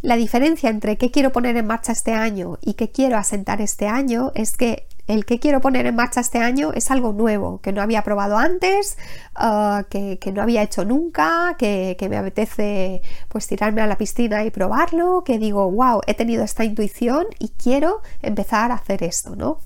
La 0.00 0.16
diferencia 0.16 0.70
entre 0.70 0.96
qué 0.96 1.10
quiero 1.10 1.30
poner 1.30 1.58
en 1.58 1.66
marcha 1.66 1.92
este 1.92 2.14
año 2.14 2.56
y 2.62 2.74
qué 2.74 2.90
quiero 2.90 3.18
asentar 3.18 3.60
este 3.60 3.88
año 3.88 4.32
es 4.34 4.56
que 4.56 4.88
el 5.06 5.24
que 5.24 5.38
quiero 5.38 5.60
poner 5.60 5.86
en 5.86 5.94
marcha 5.94 6.20
este 6.20 6.38
año 6.38 6.72
es 6.72 6.90
algo 6.90 7.12
nuevo, 7.12 7.60
que 7.60 7.72
no 7.72 7.80
había 7.80 8.02
probado 8.02 8.38
antes, 8.38 8.98
ah, 9.34 9.84
que, 9.88 10.18
no 10.32 10.42
había 10.42 10.62
hecho 10.62 10.84
nunca, 10.84 11.54
que, 11.58 11.96
me 12.10 12.16
apetece 12.16 13.02
pues 13.28 13.46
tirarme 13.46 13.82
a 13.82 13.86
la 13.86 13.98
piscina 13.98 14.44
y 14.44 14.50
probarlo, 14.50 15.22
que 15.24 15.38
digo, 15.38 15.70
wow, 15.70 16.00
he 16.06 16.14
tenido 16.14 16.42
esta 16.44 16.64
intuición 16.64 17.26
y 17.38 17.50
quiero 17.50 18.02
empezar 18.22 18.72
a 18.72 18.74
hacer 18.74 19.02
esto, 19.02 19.36
¿no? 19.36 19.60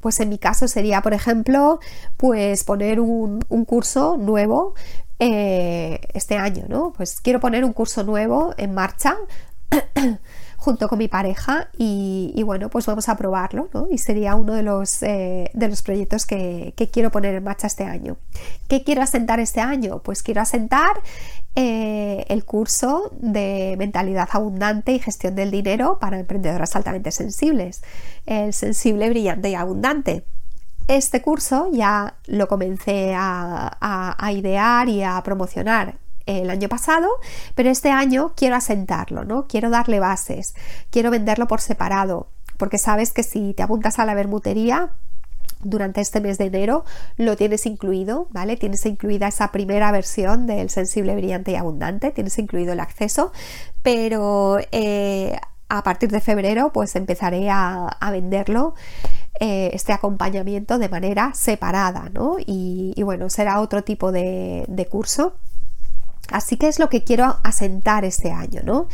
Pues 0.00 0.20
en 0.20 0.28
mi 0.28 0.38
caso 0.38 0.68
sería, 0.68 1.00
por 1.00 1.14
ejemplo, 1.14 1.80
pues 2.16 2.62
poner 2.64 3.00
un, 3.00 3.40
curso 3.66 4.16
nuevo 4.18 4.74
eh, 5.18 6.00
este 6.12 6.36
año, 6.36 6.66
¿no? 6.68 6.92
Pues 6.92 7.20
quiero 7.20 7.40
poner 7.40 7.64
un 7.64 7.72
curso 7.72 8.04
nuevo 8.04 8.54
en 8.58 8.74
marcha 8.74 9.16
junto 10.64 10.88
con 10.88 10.98
mi 10.98 11.08
pareja 11.08 11.68
y, 11.76 12.42
bueno, 12.42 12.70
pues 12.70 12.86
vamos 12.86 13.10
a 13.10 13.16
probarlo. 13.16 13.68
Y 13.90 13.98
sería 13.98 14.34
uno 14.34 14.54
de 14.54 14.62
los, 14.62 15.02
eh, 15.02 15.50
de 15.52 15.68
los 15.68 15.82
proyectos 15.82 16.24
que, 16.24 16.72
quiero 16.90 17.10
poner 17.10 17.34
en 17.34 17.44
marcha 17.44 17.66
este 17.66 17.84
año. 17.84 18.16
¿Qué 18.66 18.82
quiero 18.82 19.02
asentar 19.02 19.40
este 19.40 19.60
año? 19.60 19.98
Pues 20.02 20.22
quiero 20.22 20.40
asentar 20.40 20.92
eh, 21.54 22.24
el 22.28 22.44
curso 22.46 23.10
de 23.20 23.74
mentalidad 23.78 24.28
abundante 24.32 24.92
y 24.92 25.00
gestión 25.00 25.34
del 25.34 25.50
dinero 25.50 25.98
para 26.00 26.18
emprendedoras 26.18 26.74
altamente 26.76 27.10
sensibles, 27.10 27.82
el 28.24 28.54
sensible, 28.54 29.10
brillante 29.10 29.50
y 29.50 29.54
abundante. 29.54 30.24
Este 30.88 31.20
curso 31.20 31.68
ya 31.72 32.16
lo 32.26 32.48
comencé 32.48 33.14
a 33.14 34.30
idear 34.32 34.88
y 34.88 35.02
a 35.02 35.22
promocionar 35.22 36.03
el 36.26 36.50
año 36.50 36.68
pasado, 36.68 37.08
pero 37.54 37.70
este 37.70 37.90
año 37.90 38.32
quiero 38.36 38.56
asentarlo, 38.56 39.24
¿no? 39.24 39.46
Quiero 39.46 39.70
darle 39.70 40.00
bases, 40.00 40.54
quiero 40.90 41.10
venderlo 41.10 41.46
por 41.46 41.60
separado, 41.60 42.28
porque 42.56 42.78
sabes 42.78 43.12
que 43.12 43.22
si 43.22 43.54
te 43.54 43.62
apuntas 43.62 43.98
a 43.98 44.04
la 44.04 44.14
bermutería, 44.14 44.92
durante 45.64 46.00
este 46.00 46.20
mes 46.20 46.38
de 46.38 46.46
enero 46.46 46.84
lo 47.16 47.36
tienes 47.36 47.66
incluido, 47.66 48.28
¿vale? 48.30 48.56
Tienes 48.56 48.84
incluida 48.86 49.28
esa 49.28 49.50
primera 49.50 49.90
versión 49.92 50.46
del 50.46 50.70
sensible, 50.70 51.16
brillante 51.16 51.52
y 51.52 51.56
abundante, 51.56 52.10
tienes 52.10 52.38
incluido 52.38 52.72
el 52.72 52.80
acceso, 52.80 53.32
pero 53.82 54.58
eh, 54.72 55.38
a 55.68 55.82
partir 55.82 56.10
de 56.10 56.20
febrero 56.20 56.70
pues 56.72 56.94
empezaré 56.96 57.48
a, 57.50 57.96
venderlo 58.12 58.74
eh, 59.40 59.70
este 59.72 59.92
acompañamiento 59.92 60.78
de 60.78 60.88
manera 60.88 61.32
separada, 61.34 62.10
¿no? 62.12 62.36
Y, 62.44 63.02
bueno, 63.02 63.30
será 63.30 63.60
otro 63.60 63.82
tipo 63.82 64.12
de 64.12 64.88
curso 64.90 65.34
Así 66.30 66.56
que 66.56 66.68
es 66.68 66.78
lo 66.78 66.88
que 66.88 67.04
quiero 67.04 67.38
asentar 67.42 68.04
este 68.04 68.32
año, 68.32 68.62
¿no? 68.64 68.88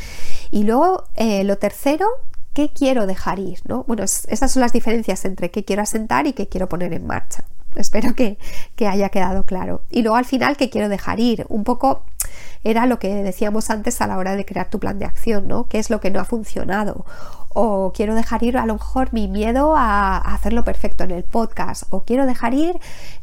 Y 0.50 0.64
luego, 0.64 1.04
eh, 1.14 1.44
lo 1.44 1.58
tercero, 1.58 2.06
¿qué 2.52 2.70
quiero 2.72 3.06
dejar 3.06 3.38
ir? 3.38 3.60
¿no? 3.66 3.84
Bueno, 3.84 4.04
esas 4.04 4.52
son 4.52 4.60
las 4.60 4.72
diferencias 4.72 5.24
entre 5.24 5.50
qué 5.50 5.64
quiero 5.64 5.82
asentar 5.82 6.26
y 6.26 6.32
qué 6.32 6.48
quiero 6.48 6.68
poner 6.68 6.92
en 6.92 7.06
marcha. 7.06 7.44
Espero 7.76 8.14
que, 8.14 8.36
que 8.74 8.88
haya 8.88 9.10
quedado 9.10 9.44
claro. 9.44 9.82
Y 9.90 10.02
luego 10.02 10.16
al 10.16 10.24
final, 10.24 10.56
¿qué 10.56 10.70
quiero 10.70 10.88
dejar 10.88 11.20
ir? 11.20 11.46
Un 11.48 11.62
poco 11.64 12.04
era 12.64 12.86
lo 12.86 12.98
que 12.98 13.22
decíamos 13.22 13.70
antes 13.70 14.00
a 14.00 14.06
la 14.06 14.18
hora 14.18 14.36
de 14.36 14.44
crear 14.44 14.68
tu 14.68 14.80
plan 14.80 14.98
de 14.98 15.04
acción, 15.04 15.46
¿no? 15.46 15.68
¿Qué 15.68 15.78
es 15.78 15.88
lo 15.88 16.00
que 16.00 16.10
no 16.10 16.20
ha 16.20 16.24
funcionado? 16.24 17.06
O 17.52 17.92
quiero 17.92 18.14
dejar 18.14 18.44
ir 18.44 18.56
a 18.56 18.64
lo 18.64 18.74
mejor 18.74 19.12
mi 19.12 19.26
miedo 19.26 19.74
a 19.76 20.18
hacerlo 20.18 20.62
perfecto 20.64 21.02
en 21.02 21.10
el 21.10 21.24
podcast. 21.24 21.82
O 21.90 22.04
quiero 22.04 22.24
dejar 22.24 22.54
ir 22.54 22.78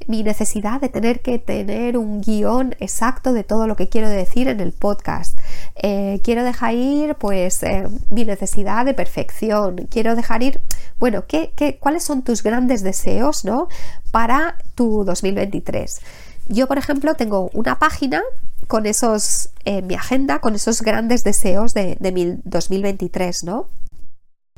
mi 0.06 0.22
necesidad 0.22 0.82
de 0.82 0.90
tener 0.90 1.22
que 1.22 1.40
tener 1.40 1.98
un 1.98 2.20
guion 2.20 2.76
exacto 2.80 3.32
de 3.32 3.46
todo 3.46 3.68
lo 3.68 3.78
que 3.78 3.88
quiero 3.88 4.10
decir 4.10 4.50
en 4.50 4.60
el 4.60 4.74
podcast. 4.74 5.40
Eh, 5.76 6.20
quiero 6.24 6.44
dejar 6.44 6.76
ir 6.76 7.16
pues 7.16 7.64
eh, 7.64 7.88
mi 8.10 8.26
necesidad 8.26 8.86
de 8.86 8.94
perfección. 8.94 9.88
Quiero 9.90 10.14
dejar 10.16 10.44
ir, 10.44 10.60
bueno, 11.00 11.24
¿qué, 11.26 11.54
qué, 11.56 11.78
cuáles 11.78 12.04
son 12.04 12.24
tus 12.24 12.44
grandes 12.44 12.84
deseos 12.84 13.46
¿no? 13.46 13.70
para 14.12 14.58
tu 14.76 15.06
2023? 15.06 16.02
Yo, 16.50 16.68
por 16.68 16.78
ejemplo, 16.78 17.16
tengo 17.16 17.50
una 17.54 17.80
página 17.80 18.22
con 18.68 18.86
esos, 18.86 19.52
mi 19.84 19.96
agenda, 19.96 20.40
con 20.40 20.56
esos 20.56 20.82
grandes 20.82 21.24
deseos 21.24 21.74
de, 21.74 21.96
de 22.00 22.40
2023, 22.44 23.46
¿no? 23.46 23.68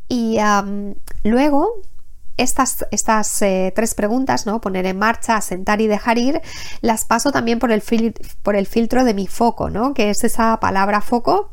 Y 0.09 0.37
luego, 1.23 1.81
estas, 2.39 2.85
estas 2.91 3.41
eh, 3.41 3.71
tres 3.75 3.93
preguntas, 3.93 4.45
¿no? 4.45 4.59
Poner 4.59 4.85
en 4.85 4.97
marcha, 4.97 5.35
asentar 5.35 5.81
y 5.81 5.87
dejar 5.87 6.17
ir, 6.17 6.41
las 6.81 7.05
paso 7.05 7.31
también 7.31 7.59
por 7.59 7.71
el, 7.71 7.83
por 8.41 8.55
el 8.55 8.65
filtro 8.65 9.03
de 9.03 9.13
mi 9.13 9.27
foco, 9.27 9.69
¿no? 9.69 9.93
Que 9.93 10.09
es 10.09 10.23
esa 10.23 10.59
palabra 10.59 11.01
foco 11.01 11.51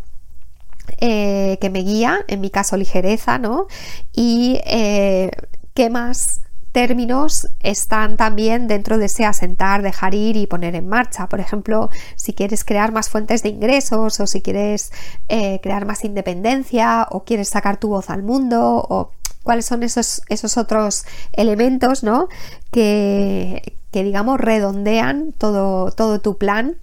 eh, 1.00 1.58
que 1.60 1.70
me 1.70 1.80
guía, 1.80 2.20
en 2.28 2.40
mi 2.40 2.50
caso 2.50 2.76
ligereza, 2.76 3.38
¿no? 3.38 3.66
Y 4.12 4.60
eh, 4.64 5.30
qué 5.74 5.90
más 5.90 6.40
términos 6.76 7.48
están 7.60 8.18
también 8.18 8.68
dentro 8.68 8.98
de 8.98 9.06
ese 9.06 9.24
asentar, 9.24 9.80
dejar 9.80 10.14
ir 10.14 10.36
y 10.36 10.46
poner 10.46 10.74
en 10.74 10.86
marcha. 10.86 11.26
Por 11.26 11.40
ejemplo, 11.40 11.88
si 12.16 12.34
quieres 12.34 12.64
crear 12.64 12.92
más 12.92 13.08
fuentes 13.08 13.42
de 13.42 13.48
ingresos 13.48 14.20
o 14.20 14.26
si 14.26 14.42
quieres 14.42 14.92
eh, 15.30 15.58
crear 15.62 15.86
más 15.86 16.04
independencia 16.04 17.08
o 17.10 17.24
quieres 17.24 17.48
sacar 17.48 17.78
tu 17.78 17.88
voz 17.88 18.10
al 18.10 18.22
mundo 18.22 18.86
o 18.90 19.10
cuáles 19.42 19.64
son 19.64 19.84
esos, 19.84 20.20
esos 20.28 20.58
otros 20.58 21.06
elementos 21.32 22.02
¿no? 22.02 22.28
que, 22.70 23.72
que, 23.90 24.04
digamos 24.04 24.38
redondean 24.38 25.32
todo, 25.32 25.92
todo 25.92 26.20
tu 26.20 26.36
plan 26.36 26.76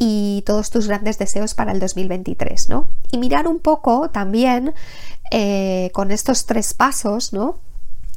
y 0.00 0.42
todos 0.46 0.70
tus 0.70 0.88
grandes 0.88 1.16
deseos 1.18 1.54
para 1.54 1.70
el 1.70 1.78
2023, 1.78 2.70
¿no? 2.70 2.88
Y 3.12 3.18
mirar 3.18 3.46
un 3.46 3.60
poco 3.60 4.10
también 4.10 4.74
eh, 5.30 5.90
con 5.92 6.10
estos 6.10 6.44
tres 6.44 6.74
pasos, 6.74 7.32
¿no? 7.32 7.60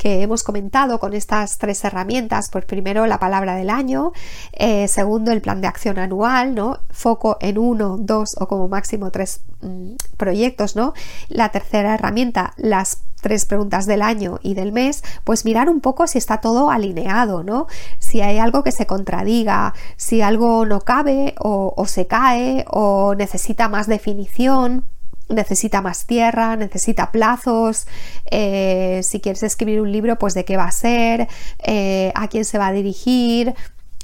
Que 0.06 0.22
hemos 0.22 0.44
comentado 0.44 1.00
con 1.00 1.16
estas 1.16 1.58
tres 1.58 1.84
herramientas, 1.84 2.50
pues 2.52 2.64
primero 2.66 3.08
la 3.08 3.18
palabra 3.18 3.56
del 3.56 3.72
año, 3.72 4.12
eh, 4.52 4.88
segundo 4.88 5.32
el 5.32 5.42
plan 5.42 5.62
de 5.62 5.68
acción 5.68 5.98
anual, 5.98 6.54
¿no? 6.54 6.78
Foco 6.92 7.38
en 7.42 7.58
uno, 7.58 7.98
dos 7.98 8.36
o 8.40 8.48
como 8.48 8.68
máximo 8.68 9.10
tres 9.10 9.42
mm, 9.62 9.94
proyectos, 10.16 10.76
¿no? 10.76 10.94
La 11.28 11.50
tercera 11.50 11.96
herramienta, 11.96 12.54
las 12.56 13.00
tres 13.20 13.48
preguntas 13.48 13.88
del 13.88 14.04
año 14.04 14.38
y 14.44 14.54
del 14.54 14.72
mes, 14.72 15.04
pues 15.24 15.44
mirar 15.44 15.70
un 15.70 15.82
poco 15.82 16.06
si 16.06 16.20
está 16.20 16.38
todo 16.38 16.70
alineado, 16.70 17.44
¿no? 17.44 17.66
Si 17.98 18.22
hay 18.22 18.38
algo 18.38 18.62
que 18.62 18.72
se 18.72 18.86
contradiga, 18.86 19.74
si 19.98 20.22
algo 20.22 20.68
no 20.68 20.82
cabe 20.82 21.34
o 21.40 21.84
se 21.88 22.06
cae 22.06 22.64
o 22.70 23.16
necesita 23.16 23.70
más 23.70 23.88
definición 23.88 24.86
necesita 25.30 25.82
más 25.82 26.06
tierra, 26.06 26.56
necesita 26.56 27.12
plazos, 27.12 27.88
eh, 28.30 29.02
si 29.04 29.20
quieres 29.20 29.44
escribir 29.44 29.82
un 29.82 29.92
libro, 29.92 30.18
pues 30.18 30.34
de 30.34 30.46
qué 30.46 30.58
va 30.58 30.66
a 30.66 30.72
ser, 30.72 31.28
eh, 31.64 32.12
a 32.16 32.28
quién 32.28 32.46
se 32.46 32.58
va 32.58 32.68
a 32.68 32.72
dirigir, 32.72 33.56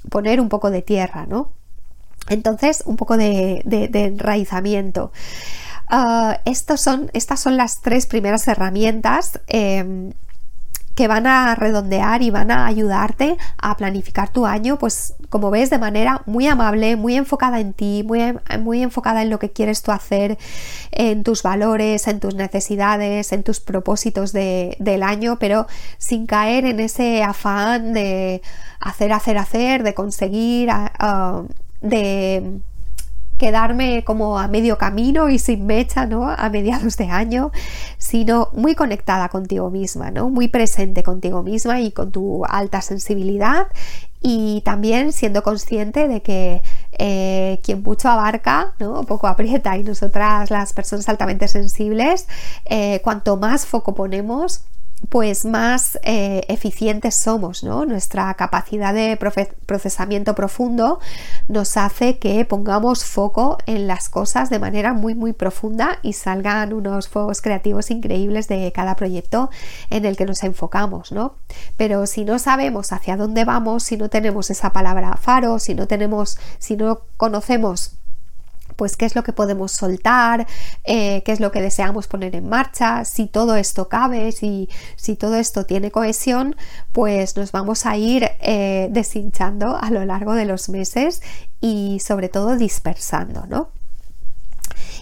poner 0.09 0.41
un 0.41 0.49
poco 0.49 0.71
de 0.71 0.81
tierra, 0.81 1.25
¿no? 1.27 1.51
Entonces, 2.29 2.83
un 2.85 2.97
poco 2.97 3.17
de, 3.17 3.63
enraizamiento. 3.93 5.11
ah, 5.87 6.39
estos 6.45 6.81
son, 6.81 7.09
estas 7.13 7.39
son 7.39 7.57
las 7.57 7.81
tres 7.81 8.05
primeras 8.05 8.47
herramientas 8.47 9.39
em, 9.47 10.13
que 11.01 11.07
van 11.07 11.25
a 11.25 11.55
redondear 11.55 12.21
y 12.21 12.29
van 12.29 12.51
a 12.51 12.67
ayudarte 12.67 13.35
a 13.57 13.75
planificar 13.75 14.29
tu 14.29 14.45
año, 14.45 14.77
pues 14.77 15.15
como 15.29 15.49
ves, 15.49 15.71
de 15.71 15.79
manera 15.79 16.21
muy 16.27 16.45
amable, 16.45 16.95
muy 16.95 17.15
enfocada 17.15 17.59
en 17.59 17.73
ti, 17.73 18.03
muy, 18.05 18.21
muy 18.59 18.83
enfocada 18.83 19.23
en 19.23 19.31
lo 19.31 19.39
que 19.39 19.49
quieres 19.49 19.81
tú 19.81 19.91
hacer, 19.91 20.37
en 20.91 21.23
tus 21.23 21.41
valores, 21.41 22.07
en 22.07 22.19
tus 22.19 22.35
necesidades, 22.35 23.31
en 23.31 23.41
tus 23.41 23.59
propósitos 23.61 24.31
del 24.31 25.01
año, 25.01 25.39
pero 25.39 25.65
sin 25.97 26.27
caer 26.27 26.65
en 26.65 26.79
ese 26.79 27.23
afán 27.23 27.93
de 27.93 28.43
hacer, 28.79 29.11
hacer, 29.13 29.39
hacer, 29.39 29.81
de 29.81 29.95
conseguir, 29.95 30.69
de 31.81 32.61
quedarme 33.41 34.03
como 34.03 34.37
a 34.37 34.47
medio 34.47 34.77
camino 34.77 35.27
y 35.27 35.39
sin 35.39 35.65
mecha, 35.65 36.05
¿no? 36.05 36.29
A 36.29 36.47
mediados 36.51 36.95
de 36.97 37.05
año, 37.09 37.49
sino 37.97 38.49
muy 38.53 38.75
conectada 38.75 39.29
contigo 39.29 39.71
misma, 39.71 40.11
¿no? 40.11 40.29
Muy 40.29 40.47
presente 40.47 41.01
contigo 41.01 41.41
misma 41.41 41.81
y 41.81 41.91
con 41.91 42.11
tu 42.11 42.45
alta 42.45 42.83
sensibilidad 42.83 43.65
y 44.21 44.61
también 44.61 45.11
siendo 45.11 45.41
consciente 45.41 46.07
de 46.07 46.21
que 46.21 46.61
eh, 46.99 47.59
quien 47.63 47.81
mucho 47.81 48.09
abarca, 48.09 48.75
¿no? 48.77 49.01
poco 49.05 49.25
aprieta 49.25 49.75
y 49.75 49.83
nosotras 49.83 50.51
las 50.51 50.73
personas 50.73 51.09
altamente 51.09 51.47
sensibles, 51.47 52.27
eh, 52.65 53.01
cuanto 53.03 53.37
más 53.37 53.65
foco 53.65 53.95
ponemos, 53.95 54.65
pues 55.09 55.45
más 55.45 55.99
eh, 56.03 56.43
eficientes 56.47 57.15
somos, 57.15 57.63
¿no? 57.63 57.85
Nuestra 57.85 58.33
capacidad 58.35 58.93
de 58.93 59.17
procesamiento 59.65 60.35
profundo 60.35 60.99
nos 61.47 61.75
hace 61.77 62.17
que 62.17 62.45
pongamos 62.45 63.03
foco 63.03 63.57
en 63.65 63.87
las 63.87 64.09
cosas 64.09 64.49
de 64.49 64.59
manera 64.59 64.93
muy 64.93 65.15
muy 65.15 65.33
profunda 65.33 65.99
y 66.01 66.13
salgan 66.13 66.73
unos 66.73 67.09
fuegos 67.09 67.41
creativos 67.41 67.91
increíbles 67.91 68.47
de 68.47 68.71
cada 68.71 68.95
proyecto 68.95 69.49
en 69.89 70.05
el 70.05 70.15
que 70.15 70.25
nos 70.25 70.43
enfocamos, 70.43 71.11
¿no? 71.11 71.35
Pero 71.77 72.05
si 72.05 72.23
no 72.23 72.39
sabemos 72.39 72.91
hacia 72.91 73.17
dónde 73.17 73.43
vamos, 73.43 73.83
si 73.83 73.97
no 73.97 74.09
tenemos 74.09 74.49
esa 74.49 74.71
palabra 74.71 75.17
faro, 75.17 75.59
si 75.59 75.73
no 75.75 75.87
tenemos, 75.87 76.37
si 76.59 76.77
no 76.77 77.01
conocemos 77.17 77.95
pues 78.75 78.97
qué 78.97 79.05
es 79.05 79.15
lo 79.15 79.23
que 79.23 79.33
podemos 79.33 79.71
soltar, 79.71 80.47
eh, 80.83 81.21
qué 81.23 81.31
es 81.31 81.39
lo 81.39 81.51
que 81.51 81.61
deseamos 81.61 82.07
poner 82.07 82.35
en 82.35 82.49
marcha, 82.49 83.05
si 83.05 83.27
todo 83.27 83.55
esto 83.55 83.89
cabe, 83.89 84.31
si, 84.31 84.69
si 84.95 85.15
todo 85.15 85.35
esto 85.35 85.65
tiene 85.65 85.91
cohesión, 85.91 86.55
pues 86.91 87.37
nos 87.37 87.51
vamos 87.51 87.85
a 87.85 87.97
ir 87.97 88.29
eh, 88.39 88.87
deshinchando 88.91 89.77
a 89.77 89.89
lo 89.91 90.05
largo 90.05 90.33
de 90.33 90.45
los 90.45 90.69
meses 90.69 91.21
y 91.59 91.99
sobre 91.99 92.29
todo 92.29 92.57
dispersando, 92.57 93.45
¿no? 93.47 93.69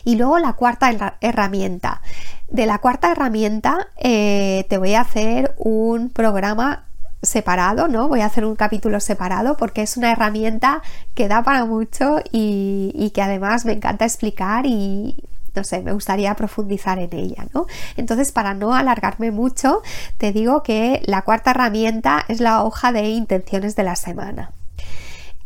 Y 0.03 0.15
luego 0.15 0.39
la 0.39 0.53
cuarta 0.53 1.17
herramienta. 1.21 2.01
De 2.47 2.65
la 2.65 2.79
cuarta 2.79 3.11
herramienta 3.11 3.87
eh, 3.97 4.65
te 4.69 4.77
voy 4.77 4.95
a 4.95 5.01
hacer 5.01 5.53
un 5.57 6.09
programa 6.09 6.88
separado, 7.21 7.87
¿no? 7.87 8.07
Voy 8.07 8.21
a 8.21 8.25
hacer 8.25 8.45
un 8.45 8.55
capítulo 8.55 8.99
separado 8.99 9.57
porque 9.57 9.81
es 9.81 9.97
una 9.97 10.11
herramienta 10.11 10.81
que 11.13 11.27
da 11.27 11.43
para 11.43 11.65
mucho 11.65 12.19
y, 12.31 13.11
que 13.13 13.21
además 13.21 13.65
me 13.65 13.73
encanta 13.73 14.05
explicar 14.05 14.65
y 14.65 15.15
no 15.55 15.63
sé, 15.63 15.81
me 15.81 15.93
gustaría 15.93 16.33
profundizar 16.35 16.99
en 16.99 17.13
ella, 17.13 17.45
¿no? 17.53 17.65
Entonces, 17.97 18.31
para 18.31 18.53
no 18.53 18.75
alargarme 18.75 19.31
mucho, 19.31 19.81
te 20.17 20.31
digo 20.31 20.63
que 20.63 21.01
la 21.05 21.23
cuarta 21.23 21.51
herramienta 21.51 22.23
es 22.27 22.39
la 22.39 22.63
hoja 22.63 22.91
de 22.91 23.09
intenciones 23.09 23.75
de 23.75 23.83
la 23.83 23.95
semana. 23.95 24.51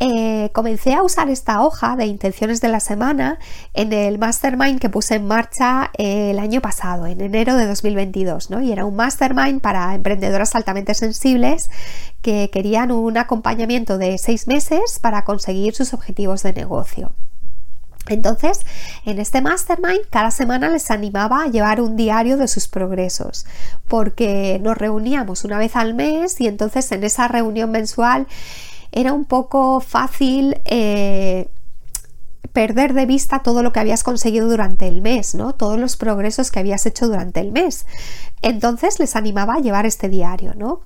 Eh, 0.06 0.50
comencé 0.52 0.94
a 0.96 1.02
usar 1.02 1.30
esta 1.30 1.62
hoja 1.62 1.96
de 1.96 2.06
intenciones 2.08 2.60
de 2.60 2.68
la 2.68 2.82
semana 2.82 3.40
en 3.74 3.94
el 3.94 4.20
mastermind 4.20 4.78
que 4.82 4.90
puse 4.90 5.16
en 5.16 5.26
marcha 5.26 5.92
eh, 5.98 6.32
el 6.32 6.40
año 6.40 6.60
pasado, 6.60 7.08
en 7.08 7.22
enero 7.22 7.56
de 7.56 7.66
2022, 7.66 8.50
¿no? 8.50 8.62
Y 8.62 8.74
era 8.74 8.84
un 8.84 8.98
mastermind 8.98 9.62
para 9.62 9.96
emprendedoras 9.96 10.56
altamente 10.56 10.94
sensibles 10.94 11.70
que 12.22 12.50
querían 12.50 12.92
un 12.92 13.18
acompañamiento 13.18 13.98
de 13.98 14.18
seis 14.18 14.46
meses 14.46 15.00
para 15.02 15.24
conseguir 15.24 15.74
sus 15.74 15.94
objetivos 15.94 16.44
de 16.44 16.52
negocio. 16.52 17.14
Entonces, 18.10 18.60
en 19.06 19.20
este 19.20 19.42
mastermind 19.42 20.02
cada 20.10 20.32
semana 20.32 20.68
les 20.68 20.92
animaba 20.92 21.44
a 21.44 21.48
llevar 21.48 21.80
un 21.80 21.96
diario 21.96 22.36
de 22.36 22.50
sus 22.50 22.68
progresos, 22.68 23.46
porque 23.88 24.60
nos 24.62 24.78
reuníamos 24.78 25.46
una 25.46 25.58
vez 25.58 25.78
al 25.78 25.94
mes 25.94 26.42
y 26.42 26.48
entonces 26.48 26.92
en 26.92 27.06
esa 27.06 27.30
reunión 27.30 27.72
mensual 27.72 28.28
era 28.94 29.12
un 29.12 29.26
poco 29.26 29.80
fácil 29.80 30.62
eh, 30.66 31.50
perder 32.54 32.94
de 32.94 33.08
vista 33.08 33.40
todo 33.40 33.64
lo 33.64 33.74
que 33.74 33.80
habías 33.80 34.04
conseguido 34.04 34.48
durante 34.48 34.88
el 34.88 35.02
mes, 35.02 35.34
¿no? 35.34 35.54
Todos 35.54 35.80
los 35.80 35.98
progresos 35.98 36.52
que 36.52 36.60
habías 36.60 36.86
hecho 36.86 37.08
durante 37.08 37.40
el 37.40 37.52
mes. 37.52 37.88
Entonces 38.44 39.00
les 39.00 39.16
animaba 39.16 39.56
a 39.56 39.60
llevar 39.60 39.88
este 39.88 40.10
diario, 40.10 40.54
¿no? 40.56 40.82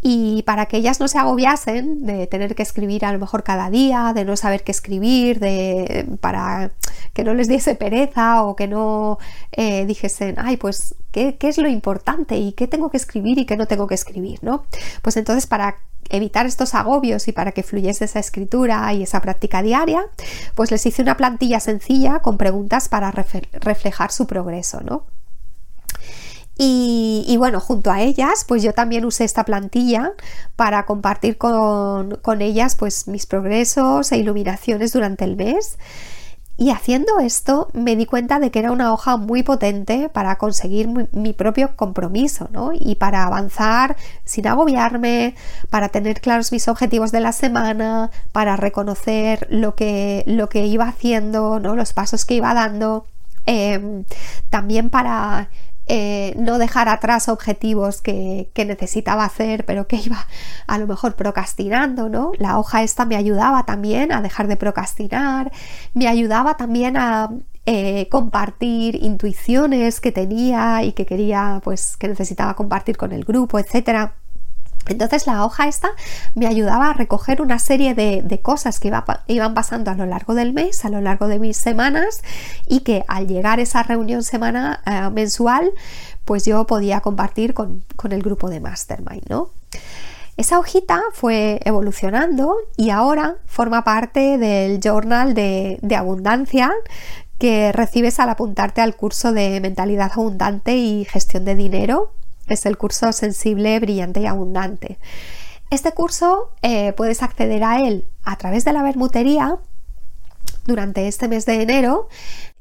Y 0.00 0.42
para 0.44 0.66
que 0.66 0.78
ellas 0.78 0.98
no 0.98 1.06
se 1.06 1.18
agobiasen 1.18 2.06
de 2.06 2.26
tener 2.26 2.56
que 2.56 2.62
escribir 2.62 3.04
a 3.04 3.12
lo 3.12 3.18
mejor 3.18 3.44
cada 3.44 3.70
día, 3.70 4.12
de 4.14 4.24
no 4.24 4.36
saber 4.36 4.64
qué 4.64 4.72
escribir, 4.72 5.38
de, 5.38 6.16
para 6.20 6.72
que 7.12 7.22
no 7.22 7.34
les 7.34 7.46
diese 7.46 7.74
pereza 7.74 8.42
o 8.42 8.56
que 8.56 8.66
no 8.66 9.18
eh, 9.52 9.84
dijesen, 9.84 10.36
ay, 10.38 10.56
pues, 10.56 10.96
¿qué, 11.12 11.36
¿qué, 11.36 11.48
es 11.48 11.58
lo 11.58 11.68
importante 11.68 12.36
y 12.36 12.52
qué 12.52 12.66
tengo 12.66 12.90
que 12.90 12.96
escribir 12.96 13.38
y 13.38 13.46
qué 13.46 13.56
no 13.56 13.66
tengo 13.66 13.86
que 13.86 13.94
escribir, 13.94 14.40
¿no? 14.42 14.64
Pues 15.02 15.16
entonces 15.18 15.46
para 15.46 15.76
evitar 16.08 16.46
estos 16.46 16.74
agobios 16.74 17.28
y 17.28 17.32
para 17.32 17.52
que 17.52 17.62
fluyese 17.62 18.04
esa 18.04 18.18
escritura 18.18 18.92
y 18.92 19.02
esa 19.02 19.20
práctica 19.20 19.62
diaria, 19.62 20.04
pues 20.54 20.70
les 20.70 20.84
hice 20.86 21.02
una 21.02 21.16
plantilla 21.16 21.60
sencilla 21.60 22.20
con 22.20 22.38
preguntas 22.38 22.88
para 22.88 23.10
reflejar 23.10 24.12
su 24.12 24.26
progreso, 24.26 24.80
¿no? 24.80 25.06
Y, 26.64 27.34
bueno, 27.38 27.58
junto 27.58 27.90
a 27.90 28.02
ellas, 28.02 28.44
pues 28.46 28.62
yo 28.62 28.72
también 28.72 29.04
usé 29.04 29.24
esta 29.24 29.44
plantilla 29.44 30.12
para 30.54 30.86
compartir 30.86 31.36
con, 31.36 32.18
con 32.22 32.40
ellas 32.40 32.76
pues 32.76 33.08
mis 33.08 33.26
progresos 33.26 34.12
e 34.12 34.18
iluminaciones 34.18 34.92
durante 34.92 35.24
el 35.24 35.34
mes. 35.36 35.78
Y 36.56 36.70
haciendo 36.70 37.18
esto 37.18 37.68
me 37.72 37.96
di 37.96 38.06
cuenta 38.06 38.38
de 38.38 38.50
que 38.50 38.58
era 38.58 38.72
una 38.72 38.92
hoja 38.92 39.16
muy 39.16 39.42
potente 39.42 40.08
para 40.10 40.36
conseguir 40.36 40.88
mi, 41.12 41.32
propio 41.32 41.74
compromiso, 41.76 42.48
¿no? 42.52 42.72
Y 42.74 42.96
para 42.96 43.24
avanzar 43.24 43.96
sin 44.24 44.46
agobiarme, 44.46 45.34
para 45.70 45.88
tener 45.88 46.20
claros 46.20 46.52
mis 46.52 46.68
objetivos 46.68 47.10
de 47.10 47.20
la 47.20 47.32
semana, 47.32 48.10
para 48.32 48.56
reconocer 48.56 49.46
lo 49.50 49.74
que, 49.74 50.24
lo 50.26 50.48
que 50.48 50.66
iba 50.66 50.88
haciendo, 50.88 51.58
¿no? 51.58 51.74
Los 51.74 51.92
pasos 51.92 52.24
que 52.26 52.34
iba 52.34 52.54
dando. 52.54 53.06
Em, 53.46 54.04
también 54.50 54.88
para 54.88 55.48
eh, 55.86 56.34
no 56.36 56.58
dejar 56.58 56.88
atrás 56.88 57.28
objetivos 57.28 58.02
que, 58.02 58.50
necesitaba 58.54 59.24
hacer, 59.24 59.64
pero 59.64 59.88
que 59.88 59.96
iba 59.96 60.26
a 60.66 60.78
lo 60.78 60.86
mejor 60.86 61.16
procrastinando, 61.16 62.08
¿no? 62.08 62.32
La 62.38 62.58
hoja 62.58 62.82
esta 62.82 63.04
me 63.04 63.16
ayudaba 63.16 63.64
también 63.64 64.12
a 64.12 64.22
dejar 64.22 64.46
de 64.46 64.56
procrastinar, 64.56 65.50
me 65.94 66.06
ayudaba 66.06 66.56
también 66.56 66.96
a 66.96 67.30
eh, 67.66 68.08
compartir 68.10 68.96
intuiciones 68.96 70.00
que 70.00 70.12
tenía 70.12 70.82
y 70.84 70.92
que 70.92 71.06
quería, 71.06 71.60
pues, 71.64 71.96
que 71.96 72.08
necesitaba 72.08 72.54
compartir 72.54 72.96
con 72.96 73.12
el 73.12 73.24
grupo, 73.24 73.58
etcétera. 73.58 74.14
Entonces 74.86 75.26
la 75.26 75.44
hoja 75.44 75.68
esta 75.68 75.90
me 76.34 76.46
ayudaba 76.46 76.90
a 76.90 76.92
recoger 76.92 77.40
una 77.40 77.58
serie 77.58 77.94
de, 77.94 78.40
cosas 78.42 78.80
que 78.80 78.92
iban 79.28 79.54
pasando 79.54 79.90
a 79.90 79.94
lo 79.94 80.06
largo 80.06 80.34
del 80.34 80.52
mes, 80.52 80.84
a 80.84 80.88
lo 80.88 81.00
largo 81.00 81.28
de 81.28 81.38
mis 81.38 81.56
semanas 81.56 82.22
y 82.66 82.80
que 82.80 83.04
al 83.06 83.28
llegar 83.28 83.60
esa 83.60 83.82
reunión 83.82 84.22
semana 84.24 84.82
eh, 84.86 85.10
mensual 85.10 85.70
pues 86.24 86.44
yo 86.44 86.66
podía 86.66 87.00
compartir 87.00 87.54
con, 87.54 87.84
el 88.10 88.22
grupo 88.22 88.50
de 88.50 88.60
Mastermind, 88.60 89.28
¿no? 89.28 89.50
Esa 90.36 90.58
hojita 90.58 91.00
fue 91.12 91.60
evolucionando 91.64 92.56
y 92.76 92.90
ahora 92.90 93.36
forma 93.46 93.84
parte 93.84 94.38
del 94.38 94.80
journal 94.80 95.34
de, 95.34 95.78
de 95.82 95.96
abundancia 95.96 96.72
que 97.38 97.70
recibes 97.72 98.18
al 98.18 98.30
apuntarte 98.30 98.80
al 98.80 98.96
curso 98.96 99.32
de 99.32 99.60
mentalidad 99.60 100.10
abundante 100.12 100.76
y 100.76 101.04
gestión 101.04 101.44
de 101.44 101.54
dinero 101.54 102.12
es 102.52 102.66
el 102.66 102.76
curso 102.76 103.12
sensible, 103.12 103.78
brillante 103.80 104.20
y 104.20 104.26
abundante. 104.26 104.98
Este 105.70 105.92
curso 105.92 106.50
eh, 106.62 106.92
puedes 106.92 107.22
acceder 107.22 107.64
a 107.64 107.80
él 107.80 108.06
a 108.24 108.36
través 108.36 108.64
de 108.64 108.72
la 108.72 108.82
bermutería 108.82 109.58
durante 110.66 111.08
este 111.08 111.28
mes 111.28 111.46
de 111.46 111.62
enero 111.62 112.08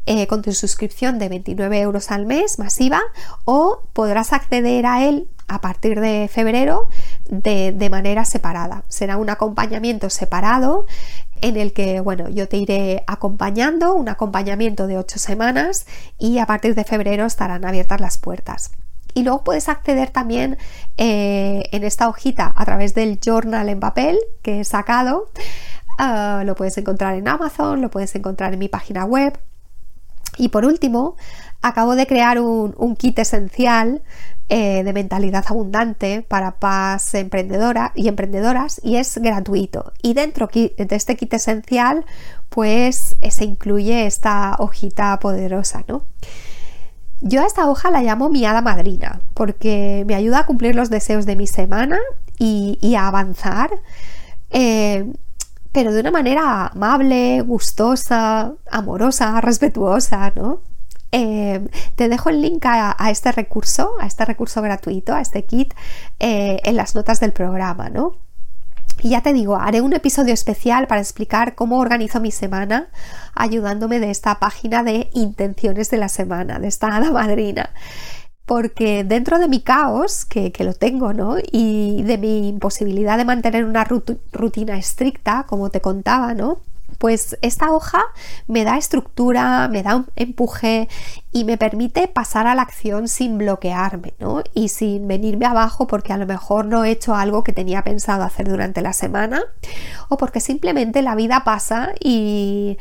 eh, 0.07 0.25
con 0.25 0.41
tu 0.41 0.51
suscripción 0.53 1.19
de 1.19 1.29
29 1.29 1.79
euros 1.79 2.09
al 2.09 2.25
mes 2.25 2.57
masiva 2.57 3.01
o 3.45 3.83
podrás 3.93 4.33
acceder 4.33 4.85
a 4.87 5.05
él 5.05 5.27
a 5.47 5.61
partir 5.61 5.99
de 5.99 6.27
febrero 6.31 6.87
de, 7.29 7.87
manera 7.91 8.25
separada. 8.25 8.83
Será 8.87 9.17
un 9.17 9.29
acompañamiento 9.29 10.09
separado 10.09 10.85
en 11.41 11.57
el 11.57 11.73
que, 11.73 11.99
bueno, 11.99 12.29
yo 12.29 12.47
te 12.47 12.57
iré 12.57 13.03
acompañando, 13.05 13.93
un 13.93 14.09
acompañamiento 14.09 14.87
de 14.87 14.97
8 14.97 15.19
semanas 15.19 15.85
y 16.17 16.39
a 16.39 16.45
partir 16.45 16.73
de 16.73 16.83
febrero 16.83 17.25
estarán 17.25 17.65
abiertas 17.65 17.99
las 18.01 18.17
puertas. 18.17 18.71
Y 19.13 19.23
luego 19.23 19.43
puedes 19.43 19.69
acceder 19.69 20.09
también 20.09 20.57
eh, 20.97 21.63
en 21.71 21.83
esta 21.83 22.07
hojita 22.07 22.53
a 22.55 22.65
través 22.65 22.93
del 22.93 23.19
journal 23.19 23.69
en 23.69 23.79
papel 23.79 24.19
que 24.41 24.61
he 24.61 24.63
sacado. 24.63 25.29
Ah, 25.97 26.43
lo 26.45 26.55
puedes 26.55 26.77
encontrar 26.77 27.15
en 27.15 27.27
Amazon, 27.27 27.81
lo 27.81 27.91
puedes 27.91 28.15
encontrar 28.15 28.53
en 28.53 28.59
mi 28.59 28.69
página 28.69 29.05
web. 29.05 29.39
Y 30.37 30.49
por 30.49 30.65
último, 30.65 31.15
acabo 31.61 31.95
de 31.95 32.07
crear 32.07 32.39
un, 32.39 32.95
kit 32.95 33.19
esencial 33.19 34.01
eh, 34.49 34.83
de 34.83 34.93
mentalidad 34.93 35.45
abundante 35.47 36.25
para 36.27 36.59
paz 36.59 37.13
emprendedora 37.13 37.91
y 37.95 38.07
emprendedoras 38.07 38.79
y 38.83 38.95
es 38.95 39.17
gratuito. 39.17 39.93
Y 40.01 40.13
dentro 40.13 40.47
de 40.47 40.73
este 40.89 41.15
kit 41.15 41.33
esencial, 41.33 42.05
pues 42.49 43.15
se 43.29 43.45
incluye 43.45 44.05
esta 44.05 44.55
hojita 44.59 45.19
poderosa, 45.19 45.83
¿no? 45.87 46.05
Yo 47.21 47.43
a 47.43 47.45
esta 47.45 47.69
hoja 47.69 47.91
la 47.91 48.01
llamo 48.01 48.29
mi 48.29 48.45
hada 48.45 48.61
madrina 48.61 49.21
porque 49.35 50.03
me 50.07 50.15
ayuda 50.15 50.39
a 50.39 50.45
cumplir 50.45 50.75
los 50.75 50.89
deseos 50.89 51.25
de 51.25 51.35
mi 51.35 51.45
semana 51.47 51.99
y, 52.39 52.95
a 52.95 53.07
avanzar, 53.07 53.69
eh, 54.49 55.13
pero 55.71 55.93
de 55.93 56.01
una 56.01 56.09
manera 56.09 56.67
amable, 56.67 57.41
gustosa, 57.41 58.53
amorosa, 58.71 59.39
respetuosa, 59.41 60.33
¿no? 60.35 60.61
Eh, 61.11 61.67
te 61.95 62.09
dejo 62.09 62.29
el 62.29 62.41
link 62.41 62.65
a, 62.65 62.95
este 63.11 63.31
recurso, 63.31 63.93
a 63.99 64.07
este 64.07 64.25
recurso 64.25 64.61
gratuito, 64.61 65.13
a 65.13 65.21
este 65.21 65.45
kit, 65.45 65.73
eh, 66.19 66.59
en 66.63 66.75
las 66.75 66.95
notas 66.95 67.19
del 67.19 67.33
programa, 67.33 67.89
¿no? 67.89 68.15
Y 69.01 69.09
ya 69.09 69.21
te 69.21 69.33
digo, 69.33 69.55
haré 69.55 69.81
un 69.81 69.93
episodio 69.93 70.33
especial 70.33 70.85
para 70.85 71.01
explicar 71.01 71.55
cómo 71.55 71.79
organizo 71.79 72.19
mi 72.19 72.29
semana, 72.29 72.89
ayudándome 73.33 73.99
de 73.99 74.11
esta 74.11 74.39
página 74.39 74.83
de 74.83 75.09
intenciones 75.13 75.89
de 75.89 75.97
la 75.97 76.07
semana, 76.07 76.59
de 76.59 76.67
esta 76.67 76.95
hada 76.95 77.11
madrina. 77.11 77.71
Porque 78.45 79.03
dentro 79.03 79.39
de 79.39 79.47
mi 79.47 79.61
caos, 79.61 80.25
que, 80.25 80.53
lo 80.59 80.73
tengo, 80.73 81.13
¿no? 81.13 81.37
Y 81.51 82.03
de 82.03 82.17
mi 82.17 82.49
imposibilidad 82.49 83.17
de 83.17 83.25
mantener 83.25 83.65
una 83.65 83.85
rutina 84.31 84.77
estricta, 84.77 85.45
como 85.47 85.69
te 85.69 85.81
contaba, 85.81 86.33
¿no? 86.35 86.59
Pues 87.01 87.35
esta 87.41 87.71
hoja 87.71 88.03
me 88.45 88.63
da 88.63 88.77
estructura, 88.77 89.67
me 89.69 89.81
da 89.81 89.95
un 89.95 90.05
empuje 90.15 90.87
y 91.31 91.45
me 91.45 91.57
permite 91.57 92.07
pasar 92.07 92.45
a 92.45 92.53
la 92.53 92.61
acción 92.61 93.07
sin 93.07 93.39
bloquearme, 93.39 94.13
¿no? 94.19 94.43
Y 94.53 94.67
sin 94.67 95.07
venirme 95.07 95.47
abajo 95.47 95.87
porque 95.87 96.13
a 96.13 96.17
lo 96.17 96.27
mejor 96.27 96.65
no 96.65 96.85
he 96.85 96.91
hecho 96.91 97.15
algo 97.15 97.43
que 97.43 97.53
tenía 97.53 97.83
pensado 97.83 98.21
hacer 98.23 98.47
durante 98.47 98.83
la 98.83 98.93
semana 98.93 99.41
o 100.09 100.17
porque 100.17 100.39
simplemente 100.39 101.01
la 101.01 101.15
vida 101.15 101.43
pasa 101.43 101.91
y 101.99 102.77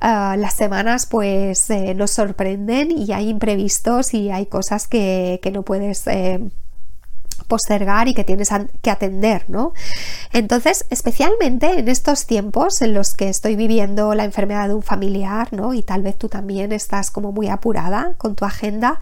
ah, 0.00 0.36
las 0.38 0.54
semanas 0.54 1.04
pues 1.04 1.68
eh, 1.68 1.92
nos 1.94 2.12
sorprenden 2.12 2.90
y 2.90 3.12
hay 3.12 3.28
imprevistos 3.28 4.14
y 4.14 4.30
hay 4.30 4.46
cosas 4.46 4.88
que, 4.88 5.42
no 5.52 5.62
puedes... 5.62 6.06
Eh, 6.06 6.40
postergar 7.48 8.06
y 8.06 8.14
que 8.14 8.24
tienes 8.24 8.50
que 8.82 8.90
atender, 8.90 9.44
¿no? 9.48 9.72
Entonces, 10.32 10.86
especialmente 10.90 11.78
en 11.78 11.88
estos 11.88 12.26
tiempos 12.26 12.82
en 12.82 12.94
los 12.94 13.14
que 13.14 13.28
estoy 13.28 13.56
viviendo 13.56 14.14
la 14.14 14.24
enfermedad 14.24 14.68
de 14.68 14.74
un 14.74 14.82
familiar, 14.82 15.52
¿no? 15.52 15.74
Y 15.74 15.82
tal 15.82 16.02
vez 16.02 16.16
tú 16.16 16.28
también 16.28 16.72
estás 16.72 17.10
como 17.10 17.32
muy 17.32 17.48
apurada 17.48 18.14
con 18.18 18.36
tu 18.36 18.44
agenda. 18.44 19.00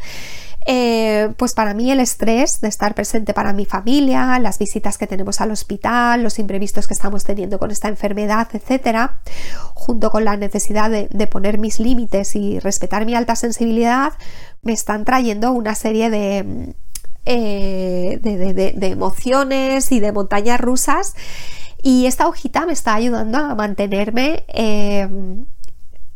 Eh, 0.68 1.32
pues 1.36 1.54
para 1.54 1.74
mí 1.74 1.92
el 1.92 2.00
estrés 2.00 2.60
de 2.60 2.66
estar 2.66 2.96
presente 2.96 3.32
para 3.32 3.52
mi 3.52 3.66
familia, 3.66 4.36
las 4.40 4.58
visitas 4.58 4.98
que 4.98 5.06
tenemos 5.06 5.40
al 5.40 5.52
hospital, 5.52 6.24
los 6.24 6.40
imprevistos 6.40 6.88
que 6.88 6.94
estamos 6.94 7.22
teniendo 7.22 7.60
con 7.60 7.70
esta 7.70 7.86
enfermedad, 7.86 8.48
etcétera, 8.52 9.20
junto 9.74 10.10
con 10.10 10.24
la 10.24 10.36
necesidad 10.36 10.90
de, 10.90 11.26
poner 11.28 11.58
mis 11.58 11.78
límites 11.78 12.34
y 12.34 12.58
respetar 12.58 13.06
mi 13.06 13.14
alta 13.14 13.36
sensibilidad, 13.36 14.14
me 14.62 14.72
están 14.72 15.04
trayendo 15.04 15.52
una 15.52 15.76
serie 15.76 16.10
de, 16.10 16.74
eh, 17.26 18.18
de, 18.22 18.86
emociones 18.86 19.92
y 19.92 20.00
de 20.00 20.12
montañas 20.12 20.60
rusas. 20.60 21.14
Y 21.82 22.06
esta 22.06 22.26
hojita 22.26 22.66
me 22.66 22.72
está 22.72 22.94
ayudando 22.94 23.38
a 23.38 23.54
mantenerme 23.54 24.44
em, 24.48 25.46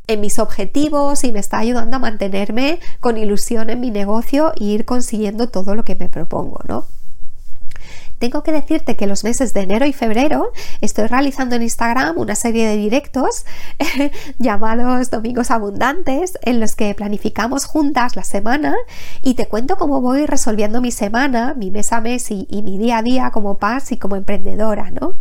en 0.07 0.21
mis 0.21 0.39
objetivos 0.39 1.23
y 1.25 1.33
me 1.33 1.39
está 1.39 1.59
ayudando 1.59 1.97
a 1.97 2.01
mantenerme 2.01 2.81
con 3.01 3.17
ilusión 3.17 3.71
en 3.71 3.81
mi 3.81 3.91
negocio 3.91 4.53
e 4.57 4.65
ir 4.65 4.85
consiguiendo 4.85 5.49
todo 5.49 5.75
lo 5.75 5.85
que 5.85 5.95
me 5.95 6.09
propongo, 6.09 6.61
¿no? 6.67 6.87
Tengo 8.21 8.43
que 8.43 8.53
decirte 8.53 8.97
que 8.97 9.07
los 9.07 9.25
meses 9.25 9.55
de 9.55 9.63
enero 9.63 9.87
y 9.87 9.95
febrero 9.95 10.53
estoy 10.83 11.07
realizando 11.07 11.57
en 11.57 11.63
Instagram 11.63 12.19
una 12.19 12.35
serie 12.35 12.69
de 12.69 12.77
directos 12.77 13.47
llamados 14.39 15.11
Domingos 15.11 15.51
Abundantes 15.51 16.39
en 16.43 16.61
los 16.61 16.77
que 16.77 16.95
planificamos 16.95 17.65
juntas 17.65 18.17
la 18.17 18.25
semana 18.25 18.75
y 19.23 19.35
te 19.35 19.47
cuento 19.47 19.77
cómo 19.77 20.03
voy 20.03 20.27
resolviendo 20.27 20.83
mi 20.83 20.91
semana, 20.91 21.55
mi 21.57 21.71
mes 21.71 21.95
a 21.95 22.03
mes 22.03 22.31
y, 22.31 22.47
mi 22.63 22.77
día 22.77 22.99
a 22.99 23.03
día 23.03 23.31
como 23.31 23.57
paz 23.57 23.91
y 23.91 23.97
como 23.97 24.17
emprendedora, 24.17 24.91
¿no? 24.91 25.15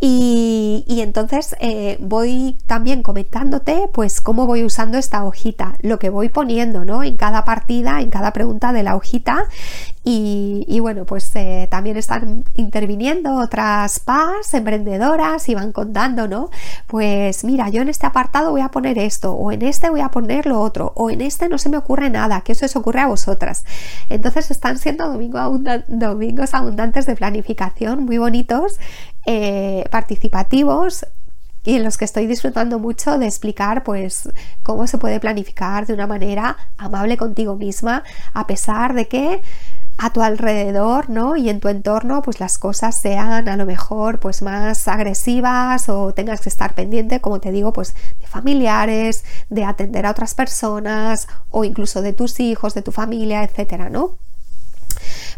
Y, 0.00 0.84
entonces 1.00 1.56
eh, 1.58 1.96
voy 2.00 2.56
también 2.66 3.02
comentándote 3.02 3.88
pues 3.92 4.20
cómo 4.20 4.46
voy 4.46 4.62
usando 4.62 4.96
esta 4.96 5.24
hojita, 5.24 5.74
lo 5.80 5.98
que 5.98 6.08
voy 6.08 6.28
poniendo 6.28 6.84
¿no? 6.84 7.02
en 7.02 7.16
cada 7.16 7.44
partida, 7.44 8.00
en 8.00 8.10
cada 8.10 8.32
pregunta 8.32 8.72
de 8.72 8.84
la 8.84 8.94
hojita 8.94 9.46
y, 10.10 10.80
bueno, 10.80 11.04
pues 11.04 11.30
eh, 11.36 11.68
también 11.70 11.98
están 11.98 12.44
interviniendo 12.54 13.34
otras 13.36 14.00
PAS, 14.00 14.54
emprendedoras 14.54 15.46
y 15.50 15.54
van 15.54 15.70
contando, 15.70 16.26
¿no? 16.26 16.48
Pues 16.86 17.44
mira, 17.44 17.68
yo 17.68 17.82
en 17.82 17.90
este 17.90 18.06
apartado 18.06 18.50
voy 18.50 18.62
a 18.62 18.70
poner 18.70 18.98
esto, 18.98 19.34
o 19.34 19.52
en 19.52 19.60
este 19.60 19.90
voy 19.90 20.00
a 20.00 20.08
poner 20.08 20.46
lo 20.46 20.62
otro, 20.62 20.92
o 20.96 21.10
en 21.10 21.20
este 21.20 21.50
no 21.50 21.58
se 21.58 21.68
me 21.68 21.76
ocurre 21.76 22.08
nada, 22.08 22.40
que 22.40 22.52
eso 22.52 22.64
os 22.64 22.74
ocurre 22.74 23.00
a 23.00 23.06
vosotras. 23.06 23.64
Entonces 24.08 24.50
están 24.50 24.78
siendo 24.78 25.08
domingos 25.08 26.54
abundantes 26.54 27.04
de 27.04 27.14
planificación, 27.14 28.06
muy 28.06 28.16
bonitos, 28.16 28.78
eh, 29.26 29.84
participativos, 29.90 31.04
y 31.64 31.74
en 31.74 31.84
los 31.84 31.98
que 31.98 32.06
estoy 32.06 32.26
disfrutando 32.26 32.78
mucho 32.78 33.18
de 33.18 33.26
explicar 33.26 33.84
pues 33.84 34.30
cómo 34.62 34.86
se 34.86 34.96
puede 34.96 35.20
planificar 35.20 35.86
de 35.86 35.92
una 35.92 36.06
manera 36.06 36.56
amable 36.78 37.18
contigo 37.18 37.56
misma 37.56 38.04
a 38.32 38.46
pesar 38.46 38.94
de 38.94 39.06
que 39.06 39.42
a 39.98 40.12
tu 40.12 40.22
alrededor, 40.22 41.10
¿no? 41.10 41.36
Y 41.36 41.50
en 41.50 41.60
tu 41.60 41.68
entorno, 41.68 42.22
pues 42.22 42.40
las 42.40 42.58
cosas 42.58 42.94
sean 42.96 43.48
a 43.48 43.56
lo 43.56 43.66
mejor 43.66 44.20
pues 44.20 44.42
más 44.42 44.86
agresivas 44.88 45.88
o 45.88 46.14
tengas 46.14 46.40
que 46.40 46.48
estar 46.48 46.74
pendiente, 46.74 47.20
como 47.20 47.40
te 47.40 47.50
digo, 47.52 47.72
pues 47.72 47.94
de 48.20 48.26
familiares, 48.26 49.24
de 49.50 49.64
atender 49.64 50.06
a 50.06 50.12
otras 50.12 50.34
personas 50.34 51.28
o 51.50 51.64
incluso 51.64 52.00
de 52.00 52.12
tus 52.12 52.38
hijos, 52.40 52.74
de 52.74 52.82
tu 52.82 52.92
familia, 52.92 53.42
etcétera, 53.42 53.90
¿no? 53.90 54.18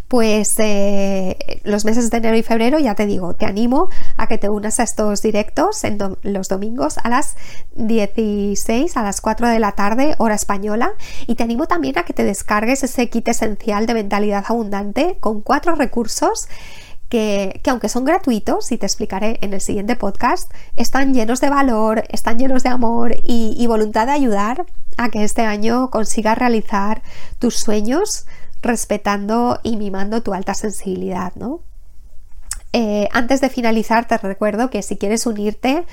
Pues 0.09 0.55
eh, 0.59 1.61
los 1.65 1.85
meses 1.85 2.11
de 2.11 2.19
enero 2.19 2.37
y 2.37 2.43
febrero, 2.43 2.79
ya 2.79 2.95
te 2.95 3.07
digo, 3.07 3.35
te 3.35 3.47
animo 3.47 3.89
a 4.17 4.27
que 4.27 4.39
te 4.39 4.49
unas 4.49 4.81
a 4.81 4.83
estos 4.83 5.23
directos 5.23 5.85
en 5.85 5.99
los 6.23 6.49
domingos 6.49 6.99
a 6.99 7.09
las 7.09 7.37
16, 7.75 8.97
a 8.97 9.03
las 9.03 9.21
4 9.21 9.49
de 9.49 9.59
la 9.59 9.73
tarde, 9.73 10.15
hora 10.19 10.35
española, 10.35 10.93
y 11.27 11.35
te 11.35 11.43
animo 11.43 11.67
también 11.67 11.99
a 11.99 12.05
que 12.05 12.13
te 12.13 12.25
descargues 12.25 12.83
ese 12.83 13.09
kit 13.09 13.29
esencial 13.29 13.87
de 13.87 13.95
mentalidad 13.95 14.45
abundante 14.49 15.19
con 15.21 15.41
cuatro 15.43 15.75
recursos 15.75 16.49
que, 17.11 17.61
aunque 17.67 17.89
son 17.89 18.05
gratuitos, 18.05 18.71
y 18.73 18.79
te 18.79 18.87
explicaré 18.87 19.39
en 19.43 19.53
el 19.53 19.61
siguiente 19.61 19.97
podcast, 19.97 20.51
están 20.77 21.13
llenos 21.13 21.41
de 21.41 21.51
valor, 21.51 22.05
están 22.09 22.39
llenos 22.39 22.63
de 22.63 22.69
amor 22.69 23.17
y, 23.23 23.55
y 23.59 23.67
voluntad 23.67 24.07
de 24.07 24.13
ayudar 24.13 24.65
a 24.97 25.09
que 25.09 25.25
este 25.25 25.43
año 25.43 25.91
consigas 25.91 26.39
realizar 26.39 27.03
tus 27.39 27.57
sueños, 27.57 28.27
respetando 28.63 29.61
y 29.63 29.77
mimando 29.77 30.23
tu 30.23 30.35
alta 30.35 30.55
sensibilidad, 30.55 31.33
¿no? 31.37 31.61
Eh, 32.73 33.09
antes 33.13 33.41
de 33.41 33.49
finalizar, 33.49 34.07
te 34.07 34.17
recuerdo 34.19 34.71
que 34.71 34.83
si 34.83 34.97
quieres 34.97 35.27
unirte 35.27 35.85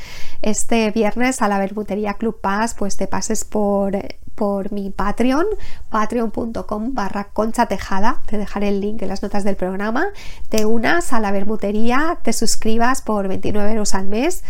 este 0.43 0.91
viernes 0.91 1.41
a 1.41 1.47
la 1.47 1.57
Bermutería 1.57 2.13
Club 2.15 2.39
Paz, 2.39 2.75
pues 2.77 2.97
te 2.97 3.07
pases 3.07 3.45
por, 3.45 3.97
por 4.35 4.71
mi 4.71 4.91
Patreon, 4.91 5.47
patreon.com 5.89 6.93
barra 6.93 7.29
tejada, 7.67 8.21
te 8.27 8.37
dejaré 8.37 8.67
el 8.67 8.79
link 8.79 9.01
en 9.01 9.07
las 9.07 9.23
notas 9.23 9.43
del 9.43 9.55
programa, 9.55 10.09
te 10.49 10.67
unas 10.67 11.13
a 11.13 11.19
la 11.19 11.31
Bermutería, 11.31 12.19
te 12.21 12.31
suscribas 12.31 13.01
por 13.01 13.27
29 13.27 13.71
euros 13.71 13.95
al 13.95 14.05
mes 14.05 14.43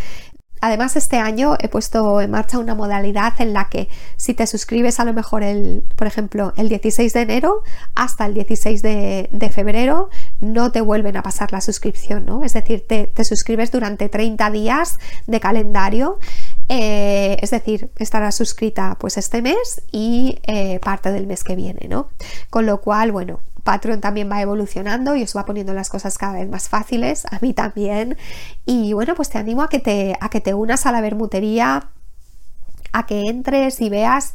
Además, 0.62 0.96
este 0.96 1.18
año 1.18 1.56
he 1.60 1.68
puesto 1.68 2.22
en 2.22 2.32
marcha 2.32 2.60
una 2.60 2.76
modalidad 2.76 3.34
en 3.40 3.54
la 3.54 3.70
que 3.70 3.90
si 4.16 4.34
te 4.34 4.48
suscribes 4.48 5.00
a 5.00 5.06
lo 5.06 5.14
mejor 5.14 5.44
el, 5.44 5.84
por 5.96 6.08
ejemplo, 6.08 6.54
el 6.58 6.70
16 6.70 7.14
de 7.14 7.22
enero 7.22 7.64
hasta 7.96 8.26
el 8.26 8.34
16 8.34 8.82
de, 8.82 9.52
febrero, 9.54 10.10
no 10.40 10.72
te 10.72 10.82
vuelven 10.82 11.18
a 11.18 11.24
pasar 11.24 11.52
la 11.52 11.62
suscripción, 11.62 12.26
¿no? 12.26 12.44
Es 12.44 12.54
decir, 12.54 12.86
te, 12.88 13.12
suscribes 13.24 13.72
durante 13.72 14.10
30 14.10 14.50
días 14.52 15.00
de 15.26 15.40
calendario, 15.40 16.20
eh, 16.70 17.38
es 17.42 17.52
decir, 17.52 17.90
estarás 17.98 18.36
suscrita 18.36 18.98
pues 19.00 19.18
este 19.18 19.42
mes 19.42 19.82
y 19.92 20.40
eh, 20.44 20.80
parte 20.80 21.12
del 21.12 21.28
mes 21.28 21.44
que 21.44 21.56
viene, 21.56 21.88
¿no? 21.88 22.10
Con 22.50 22.66
lo 22.66 22.82
cual, 22.82 23.12
bueno, 23.12 23.40
Patreon 23.64 24.02
también 24.02 24.32
va 24.32 24.42
evolucionando 24.42 25.16
y 25.16 25.24
os 25.24 25.36
va 25.36 25.46
poniendo 25.46 25.74
las 25.74 25.90
cosas 25.90 26.18
cada 26.18 26.34
vez 26.34 26.50
más 26.50 26.70
fáciles, 26.70 27.26
a 27.26 27.40
mí 27.42 27.54
también. 27.54 28.18
Y 28.66 28.94
bueno, 28.94 29.16
pues 29.16 29.30
te 29.30 29.38
animo 29.38 29.62
a 29.64 29.70
que 29.70 29.80
te, 29.80 30.18
a 30.20 30.30
que 30.30 30.42
te 30.42 30.54
unas 30.54 30.86
a 30.86 30.92
la 30.92 31.02
bermutería 31.02 31.90
a 32.98 33.06
que 33.06 33.28
entres 33.28 33.82
y 33.82 33.90
veas 33.90 34.34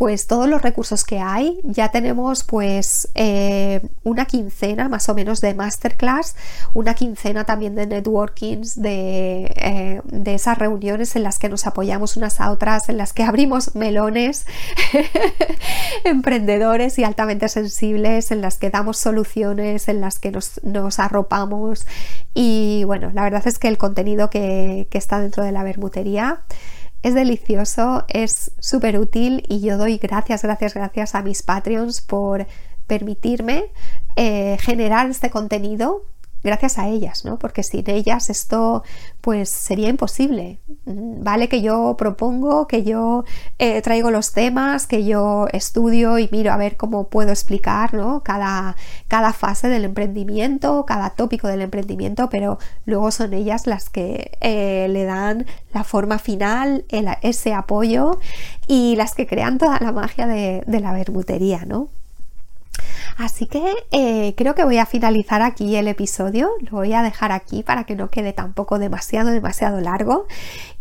pues 0.00 0.26
todos 0.26 0.48
los 0.48 0.62
recursos 0.62 1.04
que 1.04 1.18
hay. 1.18 1.60
Ya 1.62 1.90
tenemos 1.90 2.42
pues 2.42 3.10
eh, 3.14 3.82
una 4.02 4.24
quincena 4.24 4.88
más 4.88 5.10
o 5.10 5.14
menos 5.14 5.42
de 5.42 5.52
masterclass, 5.52 6.36
una 6.72 6.94
quincena 6.94 7.44
también 7.44 7.74
de 7.74 7.86
networkings, 7.86 8.80
de, 8.80 9.52
eh, 9.56 10.00
de 10.04 10.34
esas 10.34 10.56
reuniones 10.56 11.16
en 11.16 11.22
las 11.22 11.38
que 11.38 11.50
nos 11.50 11.66
apoyamos 11.66 12.16
unas 12.16 12.40
a 12.40 12.50
otras, 12.50 12.88
en 12.88 12.96
las 12.96 13.12
que 13.12 13.24
abrimos 13.24 13.74
melones 13.74 14.46
emprendedores 16.04 16.98
y 16.98 17.04
altamente 17.04 17.50
sensibles, 17.50 18.30
en 18.30 18.40
las 18.40 18.56
que 18.56 18.70
damos 18.70 18.96
soluciones, 18.96 19.86
en 19.88 20.00
las 20.00 20.18
que 20.18 20.30
nos, 20.30 20.64
nos 20.64 20.98
arropamos. 20.98 21.86
Y 22.32 22.84
bueno, 22.84 23.10
la 23.12 23.22
verdad 23.22 23.46
es 23.46 23.58
que 23.58 23.68
el 23.68 23.76
contenido 23.76 24.30
que, 24.30 24.88
que 24.90 24.96
está 24.96 25.20
dentro 25.20 25.44
de 25.44 25.52
la 25.52 25.62
bermutería 25.62 26.40
es 27.02 27.14
delicioso, 27.14 28.04
es 28.08 28.52
súper 28.58 28.98
útil 28.98 29.44
y 29.48 29.60
yo 29.60 29.78
doy 29.78 29.98
gracias, 29.98 30.42
gracias, 30.42 30.74
gracias 30.74 31.14
a 31.14 31.22
mis 31.22 31.42
Patreons 31.42 32.00
por 32.00 32.46
permitirme 32.86 33.64
eh, 34.16 34.56
generar 34.60 35.08
este 35.08 35.30
contenido 35.30 36.04
gracias 36.42 36.78
a 36.78 36.88
ellas, 36.88 37.24
¿no? 37.24 37.38
Porque 37.38 37.62
sin 37.62 37.88
ellas 37.90 38.30
esto 38.30 38.82
pues 39.20 39.48
sería 39.50 39.88
imposible. 39.88 40.58
Mm, 40.84 41.22
vale 41.22 41.48
que 41.48 41.62
yo 41.62 41.96
propongo, 41.98 42.66
que 42.66 42.82
yo 42.82 43.24
eh, 43.62 43.82
traigo 43.82 44.10
los 44.10 44.32
temas, 44.32 44.86
que 44.86 45.04
yo 45.04 45.46
estudio 45.52 46.18
y 46.18 46.30
miro 46.32 46.50
a 46.50 46.56
ver 46.56 46.78
cómo 46.78 47.08
puedo 47.08 47.28
explicar 47.28 47.92
¿no? 47.92 48.22
cada, 48.22 48.74
cada 49.06 49.34
fase 49.34 49.68
del 49.68 49.84
emprendimiento, 49.84 50.86
cada 50.86 51.10
tópico 51.10 51.46
del 51.46 51.60
emprendimiento, 51.60 52.30
pero 52.30 52.58
luego 52.86 53.10
son 53.10 53.34
ellas 53.34 53.66
las 53.66 53.90
que 53.90 54.32
eh, 54.40 54.86
le 54.88 55.04
dan 55.04 55.44
la 55.74 55.84
forma 55.84 56.18
final, 56.18 56.86
ese 57.20 57.52
apoyo 57.52 58.18
y 58.66 58.96
las 58.96 59.14
que 59.14 59.26
crean 59.26 59.58
toda 59.58 59.78
la 59.78 59.92
magia 59.92 60.26
de, 60.26 60.64
la 60.66 60.94
bermutería, 60.94 61.66
¿no? 61.66 61.88
Así 63.16 63.46
que 63.46 63.74
eh, 63.90 64.34
creo 64.36 64.54
que 64.54 64.64
voy 64.64 64.78
a 64.78 64.86
finalizar 64.86 65.42
aquí 65.42 65.76
el 65.76 65.88
episodio, 65.88 66.50
lo 66.60 66.78
voy 66.78 66.92
a 66.92 67.02
dejar 67.02 67.32
aquí 67.32 67.62
para 67.62 67.84
que 67.84 67.94
no 67.94 68.10
quede 68.10 68.32
tampoco 68.32 68.78
demasiado, 68.78 69.30
demasiado 69.30 69.80
largo. 69.80 70.26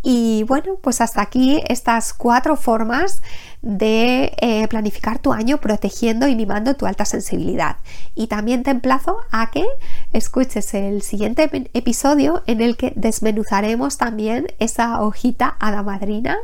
Y 0.01 0.43
bueno, 0.47 0.77
pues 0.81 1.01
hasta 1.01 1.21
aquí 1.21 1.61
estas 1.67 2.13
cuatro 2.13 2.55
formas 2.55 3.21
de 3.61 4.33
eh, 4.39 4.67
planificar 4.69 5.19
tu 5.19 5.33
año 5.33 5.57
protegiendo 5.57 6.27
y 6.27 6.35
mimando 6.35 6.75
tu 6.75 6.85
alta 6.85 7.05
sensibilidad. 7.05 7.77
Y 8.15 8.27
también 8.27 8.63
te 8.63 8.71
emplazo 8.71 9.17
a 9.31 9.51
que 9.51 9.65
escuches 10.13 10.73
el 10.73 11.01
siguiente 11.01 11.49
episodio 11.73 12.43
en 12.47 12.61
el 12.61 12.77
que 12.77 12.93
desmenuzaremos 12.95 13.97
también 13.97 14.47
esa 14.59 15.01
hojita 15.01 15.47
a 15.47 15.71
la 15.71 15.83
madrina 15.83 16.37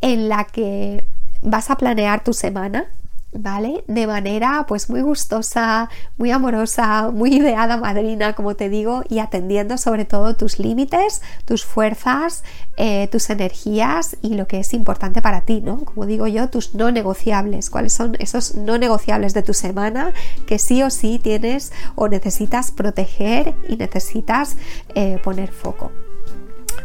en 0.00 0.28
la 0.28 0.44
que 0.44 1.06
vas 1.40 1.70
a 1.70 1.76
planear 1.76 2.22
tu 2.22 2.34
semana 2.34 2.86
¿vale? 3.34 3.84
De 3.88 4.06
manera 4.06 4.64
pues 4.66 4.88
muy 4.88 5.02
gustosa, 5.02 5.90
muy 6.16 6.30
amorosa, 6.30 7.10
muy 7.10 7.36
ideada 7.36 7.76
madrina, 7.76 8.34
como 8.34 8.54
te 8.54 8.68
digo, 8.68 9.02
y 9.08 9.18
atendiendo 9.18 9.76
sobre 9.76 10.04
todo 10.04 10.34
tus 10.34 10.58
límites, 10.58 11.22
tus 11.44 11.64
fuerzas, 11.64 12.44
eh, 12.76 13.08
tus 13.08 13.30
energías 13.30 14.16
y 14.22 14.34
lo 14.34 14.46
que 14.46 14.60
es 14.60 14.72
importante 14.74 15.20
para 15.20 15.42
ti, 15.42 15.60
¿no? 15.60 15.84
Como 15.84 16.06
digo 16.06 16.26
yo, 16.26 16.48
tus 16.48 16.74
no 16.74 16.90
negociables, 16.90 17.70
cuáles 17.70 17.92
son 17.92 18.16
esos 18.18 18.54
no 18.54 18.78
negociables 18.78 19.34
de 19.34 19.42
tu 19.42 19.54
semana 19.54 20.12
que 20.46 20.58
sí 20.58 20.82
o 20.82 20.90
sí 20.90 21.20
tienes 21.22 21.72
o 21.94 22.08
necesitas 22.08 22.70
proteger 22.70 23.54
y 23.68 23.76
necesitas 23.76 24.56
eh, 24.94 25.18
poner 25.22 25.52
foco. 25.52 25.90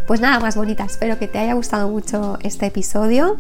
Pues 0.10 0.22
nada 0.22 0.40
más 0.40 0.56
bonita, 0.56 0.86
espero 0.86 1.20
que 1.20 1.28
te 1.28 1.38
haya 1.38 1.54
gustado 1.54 1.88
mucho 1.88 2.40
este 2.42 2.66
episodio. 2.66 3.38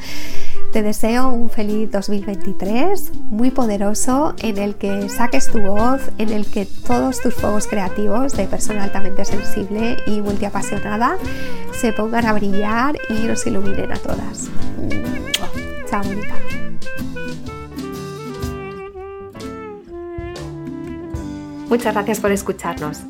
Te 0.72 0.84
deseo 0.84 1.30
un 1.30 1.50
feliz 1.50 1.92
2023 1.92 3.12
muy 3.32 3.50
poderoso 3.50 4.36
en 4.40 4.58
el 4.58 4.76
que 4.76 5.10
saques 5.10 5.52
tu 5.52 5.60
voz, 5.60 6.02
en 6.20 6.30
el 6.30 6.46
que 6.46 6.66
todos 6.66 7.22
tus 7.22 7.34
fuegos 7.34 7.66
creativos 7.66 8.34
de 8.34 8.46
persona 8.46 8.84
altamente 8.84 9.26
sensible 9.26 9.98
y 10.06 10.22
multiapasionada 10.22 11.18
se 11.72 11.92
pongan 11.92 12.28
a 12.28 12.34
brillar 12.34 12.96
y 13.10 13.26
nos 13.26 13.48
iluminen 13.48 13.92
a 13.92 13.98
todas. 13.98 14.50
Chao, 15.90 16.04
bonita. 16.04 16.36
Muchas 21.68 21.94
gracias 21.94 22.20
por 22.20 22.32
escucharnos. 22.32 23.02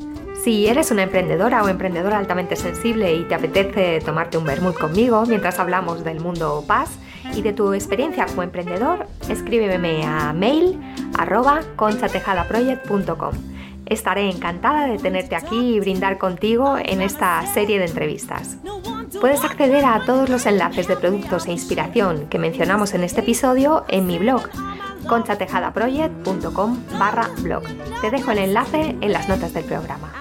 Si 0.43 0.67
eres 0.67 0.91
una 0.91 1.03
emprendedora 1.03 1.63
o 1.63 1.67
emprendedora 1.67 2.17
altamente 2.17 2.55
sensible 2.55 3.13
y 3.13 3.23
te 3.23 3.35
apetece 3.35 3.99
tomarte 3.99 4.37
un 4.37 4.45
vermut 4.45 4.77
conmigo 4.77 5.25
mientras 5.25 5.59
hablamos 5.59 6.05
del 6.05 6.21
mundo 6.21 6.63
paz 6.65 6.91
y 7.35 7.41
de 7.41 7.53
tu 7.53 7.73
experiencia 7.73 8.25
como 8.25 8.43
emprendedor, 8.43 9.07
escríbeme 9.29 10.05
a 10.05 10.33
mail 10.33 10.79
conchatejadaproject.com. 11.75 13.33
Estaré 13.85 14.29
encantada 14.29 14.87
de 14.87 14.97
tenerte 14.99 15.35
aquí 15.35 15.75
y 15.75 15.79
brindar 15.79 16.17
contigo 16.17 16.77
en 16.77 17.01
esta 17.01 17.45
serie 17.47 17.79
de 17.79 17.85
entrevistas. 17.85 18.57
Puedes 19.19 19.43
acceder 19.43 19.83
a 19.85 20.05
todos 20.05 20.29
los 20.29 20.45
enlaces 20.45 20.87
de 20.87 20.95
productos 20.95 21.47
e 21.47 21.51
inspiración 21.51 22.27
que 22.29 22.37
mencionamos 22.37 22.93
en 22.93 23.03
este 23.03 23.21
episodio 23.21 23.85
en 23.87 24.05
mi 24.05 24.19
blog 24.19 24.43
conchatejadaproject.com 25.07 26.77
barra 26.99 27.29
blog. 27.41 27.63
Te 28.01 28.11
dejo 28.11 28.31
el 28.31 28.37
enlace 28.39 28.95
en 29.01 29.11
las 29.11 29.27
notas 29.27 29.53
del 29.53 29.65
programa. 29.65 30.13